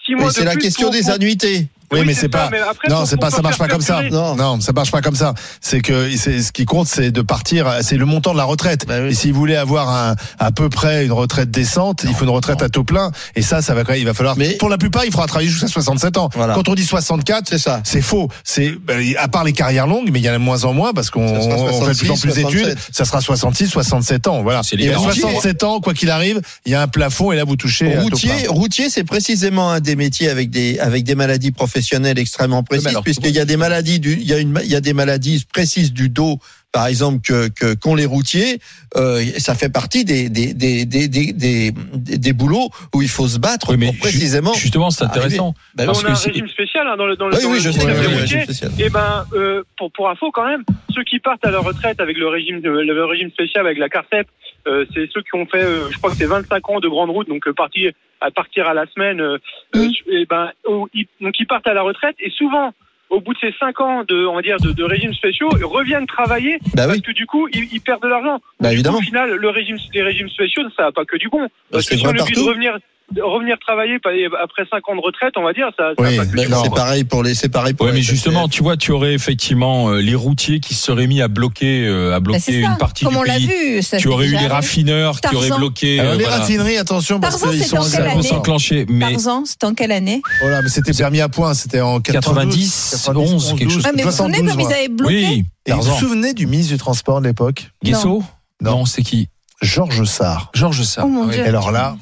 6 0.07 0.15
mois 0.15 0.31
c'est 0.31 0.45
la 0.45 0.53
plus 0.53 0.61
question 0.63 0.87
pour- 0.89 0.93
des 0.97 1.03
pour- 1.03 1.13
annuités. 1.15 1.67
Oui, 1.93 2.01
mais 2.05 2.15
c'est 2.15 2.29
pas. 2.29 2.49
mais 2.51 2.61
après, 2.61 2.89
Non, 2.89 3.05
c'est 3.07 3.17
pas, 3.17 3.31
ça 3.31 3.41
marche 3.43 3.59
pas 3.59 3.69
comme 3.69 3.81
ça. 3.81 4.03
Non. 4.11 4.35
Non, 4.37 4.61
ça 4.61 4.73
marche 4.73 4.91
pas 4.91 5.01
comme 5.01 5.15
ça. 5.15 5.35
C'est 5.61 5.81
que 5.81 6.15
c'est 6.17 6.43
ce 6.43 6.53
qui 6.53 6.65
compte, 6.65 6.87
c'est 6.87 7.11
de 7.11 7.23
partir. 7.23 7.79
C'est 7.83 7.97
le 7.97 8.05
montant 8.05 8.33
de 8.33 8.37
la 8.39 8.45
retraite. 8.45 8.87
Bah 8.87 8.97
oui. 9.03 9.09
Et 9.11 9.15
si 9.15 9.31
vous 9.31 9.39
voulez 9.39 9.57
avoir 9.57 9.89
un, 9.91 10.15
à 10.39 10.53
peu 10.53 10.69
près 10.69 11.07
une 11.07 11.13
retraite 11.13 11.51
décente, 11.51 12.05
il 12.05 12.15
faut 12.15 12.25
une 12.25 12.31
retraite 12.31 12.63
à 12.63 12.69
taux 12.69 12.85
plein. 12.85 13.11
Et 13.37 13.43
ça, 13.43 13.63
ça 13.63 13.75
va 13.75 13.85
quand 13.85 13.93
même. 13.93 14.01
Il 14.01 14.05
va 14.07 14.15
falloir. 14.15 14.37
Mais- 14.37 14.57
pour 14.59 14.69
la 14.69 14.77
plupart, 14.79 15.05
il 15.05 15.11
faudra 15.13 15.27
travailler 15.27 15.49
jusqu'à 15.51 15.69
67 15.69 16.17
ans. 16.19 16.29
Voilà. 16.35 16.55
Quand 16.55 16.69
on 16.69 16.75
dit 16.75 16.85
64, 16.85 17.49
C'est 17.49 17.59
ça. 17.59 17.81
c'est 17.85 18.03
faux. 18.03 18.29
C'est 18.45 18.71
ben, 18.85 19.03
à 19.19 19.29
part 19.29 19.45
les 19.45 19.53
carrières 19.53 19.87
longues, 19.87 20.11
mais 20.13 20.19
il 20.21 20.25
y 20.25 20.29
en 20.29 20.33
a 20.35 20.39
de 20.39 20.43
moins 20.43 20.65
en 20.65 20.75
moins 20.75 20.93
parce 20.93 21.11
qu'on 21.11 21.27
fait 21.27 21.93
de 21.95 21.99
plus 21.99 22.11
en 22.11 22.17
66, 22.17 22.21
plus 22.21 22.35
d'études. 22.35 22.59
67. 22.65 22.79
Ça 22.93 23.05
sera 23.07 23.21
66, 23.21 23.69
67 23.69 24.27
ans. 24.27 24.43
Voilà. 24.43 24.61
Et 24.73 24.89
à 24.89 24.93
garanties. 24.93 25.21
67 25.21 25.63
ans, 25.65 25.81
quoi 25.81 25.95
qu'il 25.95 26.11
arrive, 26.11 26.41
il 26.67 26.73
y 26.73 26.75
a 26.75 26.83
un 26.83 26.89
plafond 26.89 27.33
et 27.33 27.37
là 27.37 27.45
vous 27.45 27.57
touchez. 27.57 27.97
Routier, 27.99 28.47
routier, 28.49 28.91
c'est 28.91 29.05
précisément 29.05 29.71
un 29.71 29.81
des 29.81 29.97
métiers 29.97 30.29
avec 30.29 30.51
des 30.51 30.79
avec 30.81 31.05
des 31.05 31.15
maladies 31.15 31.51
professionnelles 31.51 31.78
extrêmement 32.19 32.63
précises, 32.63 32.87
alors, 32.89 33.03
puisqu'il 33.03 33.31
y 33.35 33.41
a 33.41 33.45
des 33.45 33.57
maladies 33.57 34.01
du, 34.01 34.13
il 34.15 34.25
y 34.29 34.33
a 34.33 34.39
une, 34.39 34.59
il 34.65 34.71
y 34.71 34.77
a 34.77 34.81
des 34.81 34.93
maladies 34.93 35.45
précises 35.53 35.93
du 35.93 36.09
dos, 36.09 36.39
par 36.73 36.87
exemple 36.87 37.21
que 37.27 37.49
que 37.49 37.75
qu'ont 37.75 37.95
les 37.95 38.05
routiers. 38.07 38.61
Euh, 38.97 39.23
ça 39.39 39.55
fait 39.55 39.69
partie 39.71 40.05
des 40.05 40.29
des 40.29 40.53
des 40.55 40.85
des 40.85 41.09
des 41.09 41.33
des, 41.33 41.73
des- 42.19 42.33
boulots 42.33 42.69
où 42.95 43.03
il 43.03 43.09
faut 43.09 43.27
se 43.29 43.39
battre 43.39 43.71
Oui, 43.71 43.77
mais 43.79 43.87
pour 43.87 43.99
précisément. 43.99 44.53
ju- 44.55 44.61
justement, 44.61 44.91
c'est 44.91 45.05
intéressant. 45.05 45.55
Bah, 45.75 45.85
parce 45.87 46.03
on 46.03 46.05
a 46.05 46.09
que 46.09 46.13
un 46.13 46.15
c'est- 46.15 46.31
régime 46.31 46.49
spécial 46.49 46.87
hein, 46.87 46.97
dans 46.97 47.07
le 47.07 47.17
dans 47.17 47.29
le 47.29 47.37
oui, 47.37 47.43
dans 47.43 47.49
oui, 47.51 47.57
le 47.57 47.63
je 47.63 47.71
sais. 47.71 47.85
oui, 47.87 48.21
routiers. 48.21 48.53
sais. 48.53 48.69
Eh 48.79 48.91
ben, 48.91 49.25
euh, 49.35 49.63
pour 49.77 49.91
pour 49.93 50.09
info 50.11 50.31
quand 50.33 50.47
même, 50.47 50.65
ceux 50.95 51.05
qui 51.05 51.19
partent 51.19 51.45
à 51.47 51.51
la 51.51 51.61
retraite 51.61 52.01
avec 52.01 52.17
le 52.17 52.29
régime 52.29 52.61
le 52.63 53.05
régime 53.05 53.31
spécial 53.31 53.67
avec 53.67 53.79
la 53.79 53.89
CARCEP, 53.89 54.27
euh, 54.27 54.48
c'est 54.95 55.09
ceux 55.13 55.23
qui 55.23 55.35
ont 55.35 55.47
fait, 55.47 55.63
euh, 55.65 55.89
je 55.91 55.99
crois 55.99 56.11
que 56.11 56.17
c'est 56.17 56.27
25 56.27 56.69
ans 56.71 56.81
de 56.81 56.89
grande 56.89 57.11
route, 57.11 57.29
donc 57.29 57.47
euh, 57.49 57.53
partir 57.53 57.93
à 58.21 58.31
partir 58.31 58.67
à 58.67 58.75
la 58.75 58.87
semaine. 58.87 59.21
Euh, 59.21 59.39
euh, 59.77 59.89
eh 60.11 60.27
ben, 60.27 60.51
au- 60.65 60.89
ils- 60.93 61.07
donc 61.21 61.39
ils 61.39 61.47
partent 61.47 61.67
à 61.69 61.75
la 61.75 61.83
retraite 61.83 62.17
et 62.21 62.31
souvent. 62.31 62.73
Au 63.11 63.21
bout 63.23 63.33
de 63.33 63.39
ces 63.39 63.55
cinq 63.59 63.81
ans 63.81 64.05
de, 64.07 64.27
on 64.27 64.35
va 64.35 64.43
dire, 64.43 64.59
de, 64.61 64.71
de 64.71 64.85
régimes 64.85 65.15
spéciaux, 65.15 65.49
ils 65.59 65.65
reviennent 65.65 66.07
travailler 66.07 66.59
Bah 66.75 66.85
parce 66.85 66.97
oui, 66.97 67.01
que 67.01 67.13
du 67.13 67.25
coup, 67.25 67.49
ils, 67.55 67.65
ils 67.73 67.81
perdent 67.81 68.03
de 68.03 68.09
l'argent. 68.09 68.39
bah 68.61 68.69
coup, 68.69 68.75
évidemment. 68.75 68.99
Au 68.99 69.01
final, 69.01 69.31
le 69.35 69.49
régime, 69.49 69.79
les 69.95 70.03
régimes 70.03 70.29
spéciaux, 70.29 70.63
ça 70.77 70.83
n'a 70.83 70.93
pas 70.93 71.07
que 71.07 71.17
du 71.17 71.31
bon. 71.31 71.49
Parce 71.73 71.87
c'est 71.87 71.97
que 71.97 72.03
vrai 72.03 72.13
on 72.21 72.23
oublie 72.23 72.35
de 72.35 72.41
revenir, 72.47 72.77
de 73.15 73.23
revenir 73.23 73.57
travailler 73.67 73.99
après 74.43 74.65
cinq 74.71 74.87
ans 74.89 74.95
de 74.95 75.01
retraite, 75.01 75.33
on 75.37 75.43
va 75.43 75.53
dire, 75.55 75.69
ça, 75.79 75.93
ça 75.97 76.03
Oui, 76.03 76.19
c'est 76.63 76.75
pareil 76.75 77.05
pour 77.05 77.23
les, 77.23 77.35
c'est 77.35 77.49
pareil 77.49 77.73
pour 77.73 77.87
Ouais, 77.87 77.93
les 77.93 77.99
mais 77.99 78.03
justement, 78.03 78.49
tu 78.49 78.63
vois, 78.63 78.77
tu 78.77 78.93
aurais 78.93 79.15
effectivement 79.15 79.89
euh, 79.91 80.01
les 80.03 80.15
routiers 80.15 80.61
qui 80.61 80.75
se 80.75 80.83
seraient 80.85 81.07
mis 81.07 81.23
à 81.23 81.29
bloquer, 81.29 81.87
euh, 81.87 82.11
à 82.15 82.21
Bah, 82.21 82.33
bloquer 82.33 82.61
une 82.61 82.77
partie 82.77 83.05
comme 83.05 83.15
du 83.15 83.19
on 83.21 83.23
l'a 83.23 83.35
pays. 83.37 83.47
vu. 83.77 83.83
ça 83.83 83.97
Tu 83.97 84.09
aurais 84.09 84.27
eu 84.27 84.37
les 84.37 84.47
raffineurs 84.47 85.21
qui 85.21 85.35
auraient 85.35 85.49
bloqué. 85.57 86.01
Alors 86.01 86.13
euh, 86.13 86.17
les 86.17 86.25
voilà. 86.25 86.39
raffineries, 86.41 86.77
attention 86.77 87.19
parce 87.19 87.41
qu'ils 87.43 87.65
sont 87.65 87.81
s'enclencher, 88.23 88.85
mais 88.91 89.13
Tarzan, 89.13 89.45
c'était 89.47 89.67
en 89.67 89.75
quelle 89.75 89.93
année? 89.93 90.21
Voilà, 90.43 90.61
mais 90.61 90.69
c'était 90.69 90.93
permis 90.93 91.21
à 91.23 91.29
point, 91.31 91.55
c'était 91.55 91.81
en 91.81 92.01
90, 92.01 93.09
11, 93.15 93.55
quelque 93.59 93.71
chose. 93.73 93.85
Ah, 93.87 93.93
mais 93.97 94.03
vous 94.03 94.11
vous 94.11 94.17
souvenez 94.17 94.39
72, 94.39 94.53
comme 94.53 94.61
ils 94.61 94.75
avaient 94.75 94.89
bloqué 94.89 95.15
oui, 95.15 95.45
Et 95.67 95.73
vous 95.73 95.81
vous 95.83 95.99
souvenez 95.99 96.35
du 96.35 96.47
ministre 96.47 96.73
du 96.73 96.79
Transport 96.79 97.21
de 97.23 97.29
l'époque? 97.29 97.71
Guesso? 97.83 98.23
Non. 98.61 98.85
C'est 98.85 99.03
qui? 99.03 99.29
Georges 99.63 100.05
Sarr. 100.05 100.51
Georges 100.55 100.83
Sarr. 100.83 101.07
Oh 101.07 101.09
mon 101.09 101.29
Ah. 101.29 101.33
Dieu. 101.33 101.45
Alors 101.47 101.71
là, 101.73 101.97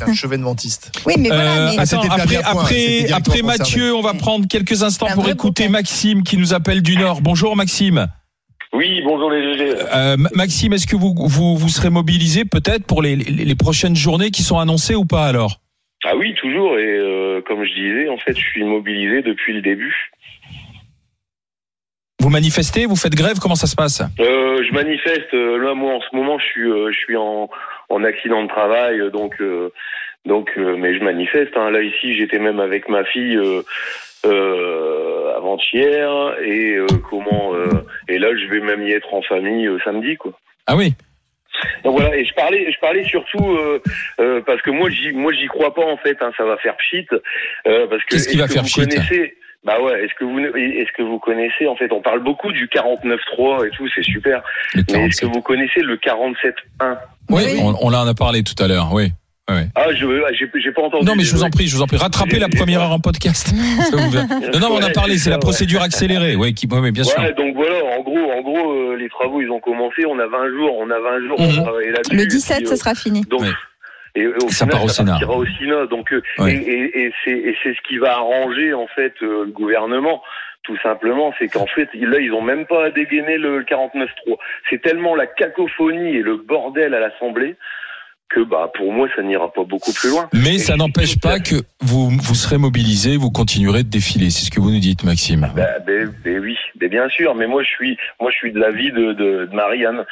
un 0.00 0.14
chevènementiste. 0.14 0.92
Oui, 1.06 1.14
mais 1.18 1.28
voilà. 1.28 1.68
Euh, 1.68 1.70
mais- 1.76 1.80
attends, 1.80 2.00
après, 2.02 2.36
après. 3.12 3.42
Mathieu, 3.42 3.94
on 3.94 4.00
va 4.02 4.14
prendre 4.14 4.46
quelques 4.48 4.82
instants 4.82 5.08
pour 5.14 5.28
écouter. 5.28 5.68
Maxime 5.68 6.22
qui 6.22 6.36
nous 6.36 6.54
appelle 6.54 6.82
du 6.82 6.96
Nord. 6.96 7.20
Bonjour 7.20 7.56
Maxime. 7.56 8.06
Oui, 8.74 9.02
bonjour 9.04 9.30
les 9.30 9.52
GG. 9.54 9.74
Euh, 9.94 10.16
Ma- 10.16 10.30
Maxime, 10.34 10.72
est-ce 10.72 10.86
que 10.86 10.96
vous, 10.96 11.14
vous, 11.18 11.56
vous 11.56 11.68
serez 11.68 11.90
mobilisé 11.90 12.44
peut-être 12.46 12.86
pour 12.86 13.02
les, 13.02 13.16
les, 13.16 13.44
les 13.44 13.54
prochaines 13.54 13.94
journées 13.96 14.30
qui 14.30 14.42
sont 14.42 14.58
annoncées 14.58 14.94
ou 14.94 15.04
pas 15.04 15.26
alors? 15.26 15.60
Ah 16.04 16.16
oui, 16.16 16.34
toujours. 16.40 16.78
Et 16.78 16.82
euh, 16.98 17.42
comme 17.46 17.64
je 17.64 17.72
disais, 17.74 18.08
en 18.08 18.16
fait, 18.16 18.32
je 18.36 18.42
suis 18.42 18.64
mobilisé 18.64 19.20
depuis 19.22 19.52
le 19.52 19.60
début. 19.60 19.94
Vous 22.20 22.30
manifestez, 22.30 22.86
vous 22.86 22.96
faites 22.96 23.14
grève, 23.14 23.38
comment 23.40 23.56
ça 23.56 23.66
se 23.66 23.74
passe? 23.74 24.00
Euh, 24.20 24.62
je 24.66 24.72
manifeste. 24.72 25.32
Là, 25.32 25.74
moi, 25.74 25.94
en 25.96 26.00
ce 26.00 26.14
moment, 26.16 26.38
je 26.38 26.44
suis, 26.44 26.62
je 26.62 26.98
suis 27.04 27.16
en, 27.16 27.48
en 27.92 28.04
accident 28.04 28.42
de 28.42 28.48
travail, 28.48 29.00
euh, 29.00 29.10
donc, 29.10 29.34
euh, 29.40 29.70
donc, 30.24 30.50
euh, 30.56 30.76
mais 30.76 30.94
je 30.98 31.02
manifeste. 31.04 31.56
Hein. 31.56 31.70
Là, 31.70 31.82
ici, 31.82 32.16
j'étais 32.16 32.38
même 32.38 32.60
avec 32.60 32.88
ma 32.88 33.04
fille 33.04 33.36
euh, 33.36 33.62
euh, 34.24 35.36
avant-hier, 35.36 36.36
et 36.42 36.76
euh, 36.76 36.86
comment 37.10 37.54
euh, 37.54 37.66
Et 38.08 38.18
là, 38.18 38.28
je 38.36 38.46
vais 38.46 38.60
même 38.60 38.82
y 38.86 38.92
être 38.92 39.12
en 39.12 39.22
famille 39.22 39.66
euh, 39.66 39.78
samedi, 39.84 40.16
quoi. 40.16 40.32
Ah 40.66 40.76
oui 40.76 40.94
Donc 41.84 41.98
voilà, 41.98 42.16
et 42.16 42.24
je 42.24 42.32
parlais, 42.34 42.70
je 42.72 42.78
parlais 42.80 43.04
surtout 43.04 43.44
euh, 43.56 43.80
euh, 44.20 44.40
parce 44.46 44.62
que 44.62 44.70
moi, 44.70 44.88
j'y, 44.90 45.12
moi, 45.12 45.32
j'y 45.32 45.46
crois 45.46 45.74
pas 45.74 45.84
en 45.84 45.96
fait. 45.98 46.16
Hein, 46.22 46.32
ça 46.36 46.44
va 46.44 46.56
faire 46.58 46.76
pchit. 46.76 47.06
Euh, 47.66 47.86
parce 47.88 48.02
que 48.04 48.14
Qu'est-ce 48.14 48.28
qui 48.28 48.38
va 48.38 48.46
que 48.46 48.52
faire 48.54 48.62
vous 48.62 48.68
pchit? 48.68 48.80
connaissez- 48.88 49.34
Bah 49.64 49.80
ouais. 49.80 50.04
Est-ce 50.04 50.12
que 50.18 50.24
vous, 50.24 50.38
est-ce 50.40 50.92
que 50.96 51.02
vous 51.02 51.18
connaissez 51.18 51.66
en 51.68 51.76
fait 51.76 51.90
On 51.92 52.00
parle 52.02 52.22
beaucoup 52.22 52.50
du 52.52 52.66
49.3 52.66 53.66
et 53.66 53.70
tout, 53.70 53.86
c'est 53.94 54.02
super. 54.02 54.42
Mais 54.74 54.80
est-ce 54.82 55.20
que 55.20 55.26
47. 55.26 55.30
vous 55.34 55.40
connaissez 55.42 55.80
le 55.80 55.96
47.1 55.96 56.96
Oui, 57.30 57.42
Oui. 57.46 57.60
on, 57.62 57.74
on 57.80 57.94
en 57.94 58.06
a 58.06 58.14
parlé 58.14 58.42
tout 58.42 58.60
à 58.62 58.66
l'heure, 58.68 58.90
oui. 58.92 59.12
Ah, 59.74 59.92
je, 59.92 60.06
j'ai, 60.38 60.50
j'ai 60.62 60.72
pas 60.72 60.80
entendu. 60.82 61.04
Non, 61.04 61.14
mais 61.14 61.24
je 61.24 61.32
vous 61.34 61.42
en 61.42 61.50
prie, 61.50 61.66
je 61.66 61.76
vous 61.76 61.82
en 61.82 61.86
prie. 61.86 61.98
Rattrapez 61.98 62.38
la 62.38 62.48
première 62.48 62.80
heure 62.80 62.92
en 62.92 63.00
podcast. 63.00 63.48
Ça 63.90 63.96
vous 63.96 64.10
va. 64.10 64.22
Non, 64.24 64.60
non, 64.60 64.68
on 64.72 64.78
a 64.80 64.86
Ouais, 64.86 64.92
parlé, 64.92 65.18
c'est 65.18 65.28
la 65.28 65.36
ouais. 65.36 65.40
procédure 65.40 65.82
accélérée. 65.82 66.36
Oui, 66.36 66.54
qui, 66.54 66.66
oui, 66.70 66.78
mais 66.80 66.90
bien 66.90 67.04
sûr. 67.04 67.18
Ouais, 67.20 67.34
donc 67.34 67.54
voilà, 67.54 67.84
en 67.98 68.02
gros, 68.02 68.16
en 68.32 68.40
gros, 68.40 68.72
euh, 68.72 68.96
les 68.96 69.10
travaux 69.10 69.42
ils 69.42 69.50
ont 69.50 69.60
commencé. 69.60 70.06
On 70.06 70.18
a 70.18 70.26
20 70.26 70.48
jours, 70.56 70.74
on 70.78 70.88
a 70.90 70.98
20 70.98 71.26
jours 71.26 71.40
Mhm. 71.40 72.16
Le 72.16 72.22
et 72.22 72.26
17, 72.26 72.56
puis, 72.58 72.66
ce 72.68 72.72
euh, 72.72 72.76
sera 72.76 72.94
fini. 72.94 73.22
Donc, 73.28 73.42
Ouais. 73.42 73.48
Et 74.14 74.26
au 74.26 74.48
Ça 74.50 74.64
final, 74.66 74.70
part 74.70 74.84
au 74.84 74.88
ça 74.88 74.94
Sénat. 74.94 75.12
partira 75.12 75.36
au 75.36 75.46
Sénat. 75.46 75.86
Donc, 75.86 76.12
euh, 76.12 76.22
Ouais. 76.38 76.54
et, 76.54 77.02
et, 77.04 77.12
et 77.28 77.56
c'est 77.62 77.74
ce 77.74 77.80
qui 77.88 77.98
va 77.98 78.12
arranger 78.16 78.74
en 78.74 78.86
fait 78.88 79.14
euh, 79.22 79.44
le 79.46 79.52
gouvernement. 79.52 80.22
Tout 80.64 80.78
simplement, 80.82 81.34
c'est 81.40 81.48
qu'en 81.48 81.66
fait, 81.66 81.88
là, 81.94 82.20
ils 82.20 82.32
ont 82.32 82.40
même 82.42 82.66
pas 82.66 82.86
à 82.86 82.90
dégainer 82.90 83.36
le 83.36 83.62
49.3. 83.64 84.36
C'est 84.70 84.80
tellement 84.80 85.16
la 85.16 85.26
cacophonie 85.26 86.16
et 86.16 86.22
le 86.22 86.36
bordel 86.36 86.94
à 86.94 87.00
l'Assemblée 87.00 87.56
que, 88.28 88.40
bah, 88.40 88.70
pour 88.78 88.92
moi, 88.92 89.08
ça 89.16 89.22
n'ira 89.22 89.52
pas 89.52 89.64
beaucoup 89.64 89.92
plus 89.92 90.10
loin. 90.10 90.28
Mais 90.32 90.54
Et 90.54 90.58
ça 90.58 90.76
n'empêche 90.76 91.18
pas 91.18 91.40
que 91.40 91.56
vous, 91.80 92.10
vous 92.10 92.34
serez 92.34 92.58
mobilisé, 92.58 93.16
vous 93.16 93.30
continuerez 93.32 93.82
de 93.82 93.90
défiler. 93.90 94.30
C'est 94.30 94.46
ce 94.46 94.50
que 94.52 94.60
vous 94.60 94.70
nous 94.70 94.78
dites, 94.78 95.02
Maxime. 95.04 95.50
Bah, 95.56 95.66
ben, 95.84 96.10
ben 96.24 96.38
oui, 96.38 96.56
bien 96.80 97.08
sûr. 97.08 97.34
Mais 97.34 97.46
moi, 97.48 97.62
je 97.64 97.68
suis, 97.68 97.98
moi, 98.20 98.30
je 98.30 98.36
suis 98.36 98.52
de 98.52 98.60
l'avis 98.60 98.92
de, 98.92 99.12
de, 99.14 99.46
de 99.46 99.54
Marianne. 99.54 100.04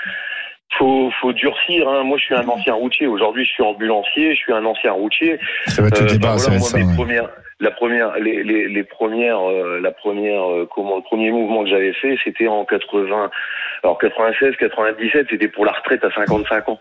Faut, 0.78 1.10
faut 1.20 1.32
durcir. 1.32 1.88
Hein. 1.88 2.04
Moi, 2.04 2.16
je 2.18 2.24
suis 2.24 2.34
un 2.34 2.46
ancien 2.48 2.74
routier. 2.74 3.06
Aujourd'hui, 3.06 3.44
je 3.44 3.50
suis 3.50 3.62
ambulancier. 3.62 4.34
Je 4.34 4.38
suis 4.40 4.52
un 4.52 4.64
ancien 4.64 4.92
routier. 4.92 5.38
Ça 5.66 5.82
va 5.82 5.88
être 5.88 6.00
le 6.00 6.06
Euh, 6.06 6.12
débat, 6.12 6.32
bah, 6.32 6.38
ça 6.38 6.50
voilà, 6.50 6.50
va 6.50 6.56
être 6.56 6.60
moi, 6.60 6.68
ça. 6.70 6.78
mes 6.78 6.84
ouais. 6.84 6.94
premières, 6.94 7.28
la 7.60 7.70
première, 7.72 8.12
les, 8.18 8.42
les, 8.44 8.68
les 8.68 8.84
premières, 8.84 9.40
euh, 9.50 9.80
la 9.82 9.90
première, 9.90 10.50
euh, 10.50 10.68
comment, 10.74 10.96
le 10.96 11.02
premier 11.02 11.30
mouvement 11.32 11.64
que 11.64 11.70
j'avais 11.70 11.92
fait, 11.94 12.16
c'était 12.24 12.46
en 12.48 12.64
80, 12.64 13.30
alors 13.82 13.98
96, 13.98 14.54
97, 14.58 15.26
c'était 15.28 15.48
pour 15.48 15.64
la 15.66 15.72
retraite 15.72 16.02
à 16.04 16.10
55 16.14 16.68
ans. 16.70 16.80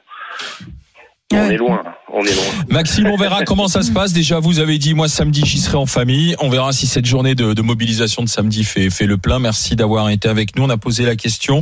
On 1.32 1.50
est 1.50 1.58
loin, 1.58 1.84
on 2.12 2.22
est 2.24 2.34
loin. 2.34 2.44
Maxime, 2.70 3.08
on 3.08 3.16
verra 3.16 3.44
comment 3.44 3.68
ça 3.68 3.84
se 3.84 3.92
passe. 3.92 4.14
Déjà, 4.14 4.40
vous 4.40 4.60
avez 4.60 4.78
dit, 4.80 4.96
moi, 4.96 5.08
samedi, 5.08 5.44
j'y 5.46 5.60
serai 5.60 5.78
en 5.78 5.86
famille. 5.86 6.36
On 6.40 6.50
verra 6.50 6.72
si 6.72 6.88
cette 6.88 7.06
journée 7.06 7.36
de, 7.36 7.54
de 7.54 7.62
mobilisation 7.62 8.24
de 8.24 8.28
samedi 8.28 8.64
fait, 8.64 8.90
fait 8.90 9.06
le 9.06 9.18
plein. 9.18 9.38
Merci 9.38 9.76
d'avoir 9.76 10.10
été 10.10 10.28
avec 10.28 10.56
nous. 10.56 10.64
On 10.64 10.70
a 10.70 10.78
posé 10.78 11.06
la 11.06 11.16
question. 11.16 11.62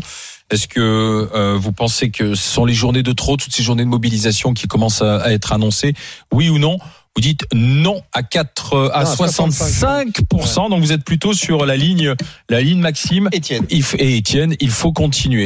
Est-ce 0.49 0.67
que 0.67 0.79
euh, 0.79 1.57
vous 1.59 1.73
pensez 1.73 2.09
que 2.09 2.35
ce 2.35 2.49
sont 2.49 2.65
les 2.65 2.73
journées 2.73 3.03
de 3.03 3.11
trop, 3.11 3.35
toutes 3.35 3.53
ces 3.53 3.63
journées 3.63 3.83
de 3.83 3.89
mobilisation 3.89 4.53
qui 4.53 4.67
commencent 4.67 5.01
à, 5.01 5.17
à 5.17 5.31
être 5.31 5.51
annoncées? 5.51 5.93
Oui 6.31 6.49
ou 6.49 6.57
non? 6.57 6.77
Vous 7.17 7.21
dites 7.21 7.47
non 7.51 8.03
à 8.13 8.21
4, 8.21 8.73
euh, 8.75 8.89
à 8.93 9.03
Non, 9.03 9.09
à 9.09 9.15
65%. 9.15 10.69
Donc 10.69 10.81
vous 10.81 10.91
êtes 10.91 11.03
plutôt 11.03 11.33
sur 11.33 11.65
la 11.65 11.75
ligne, 11.75 12.13
la 12.47 12.61
ligne 12.61 12.79
Maxime 12.79 13.27
Étienne. 13.31 13.65
Et 13.71 14.17
Étienne. 14.17 14.55
Il 14.59 14.69
faut 14.69 14.93
continuer. 14.93 15.45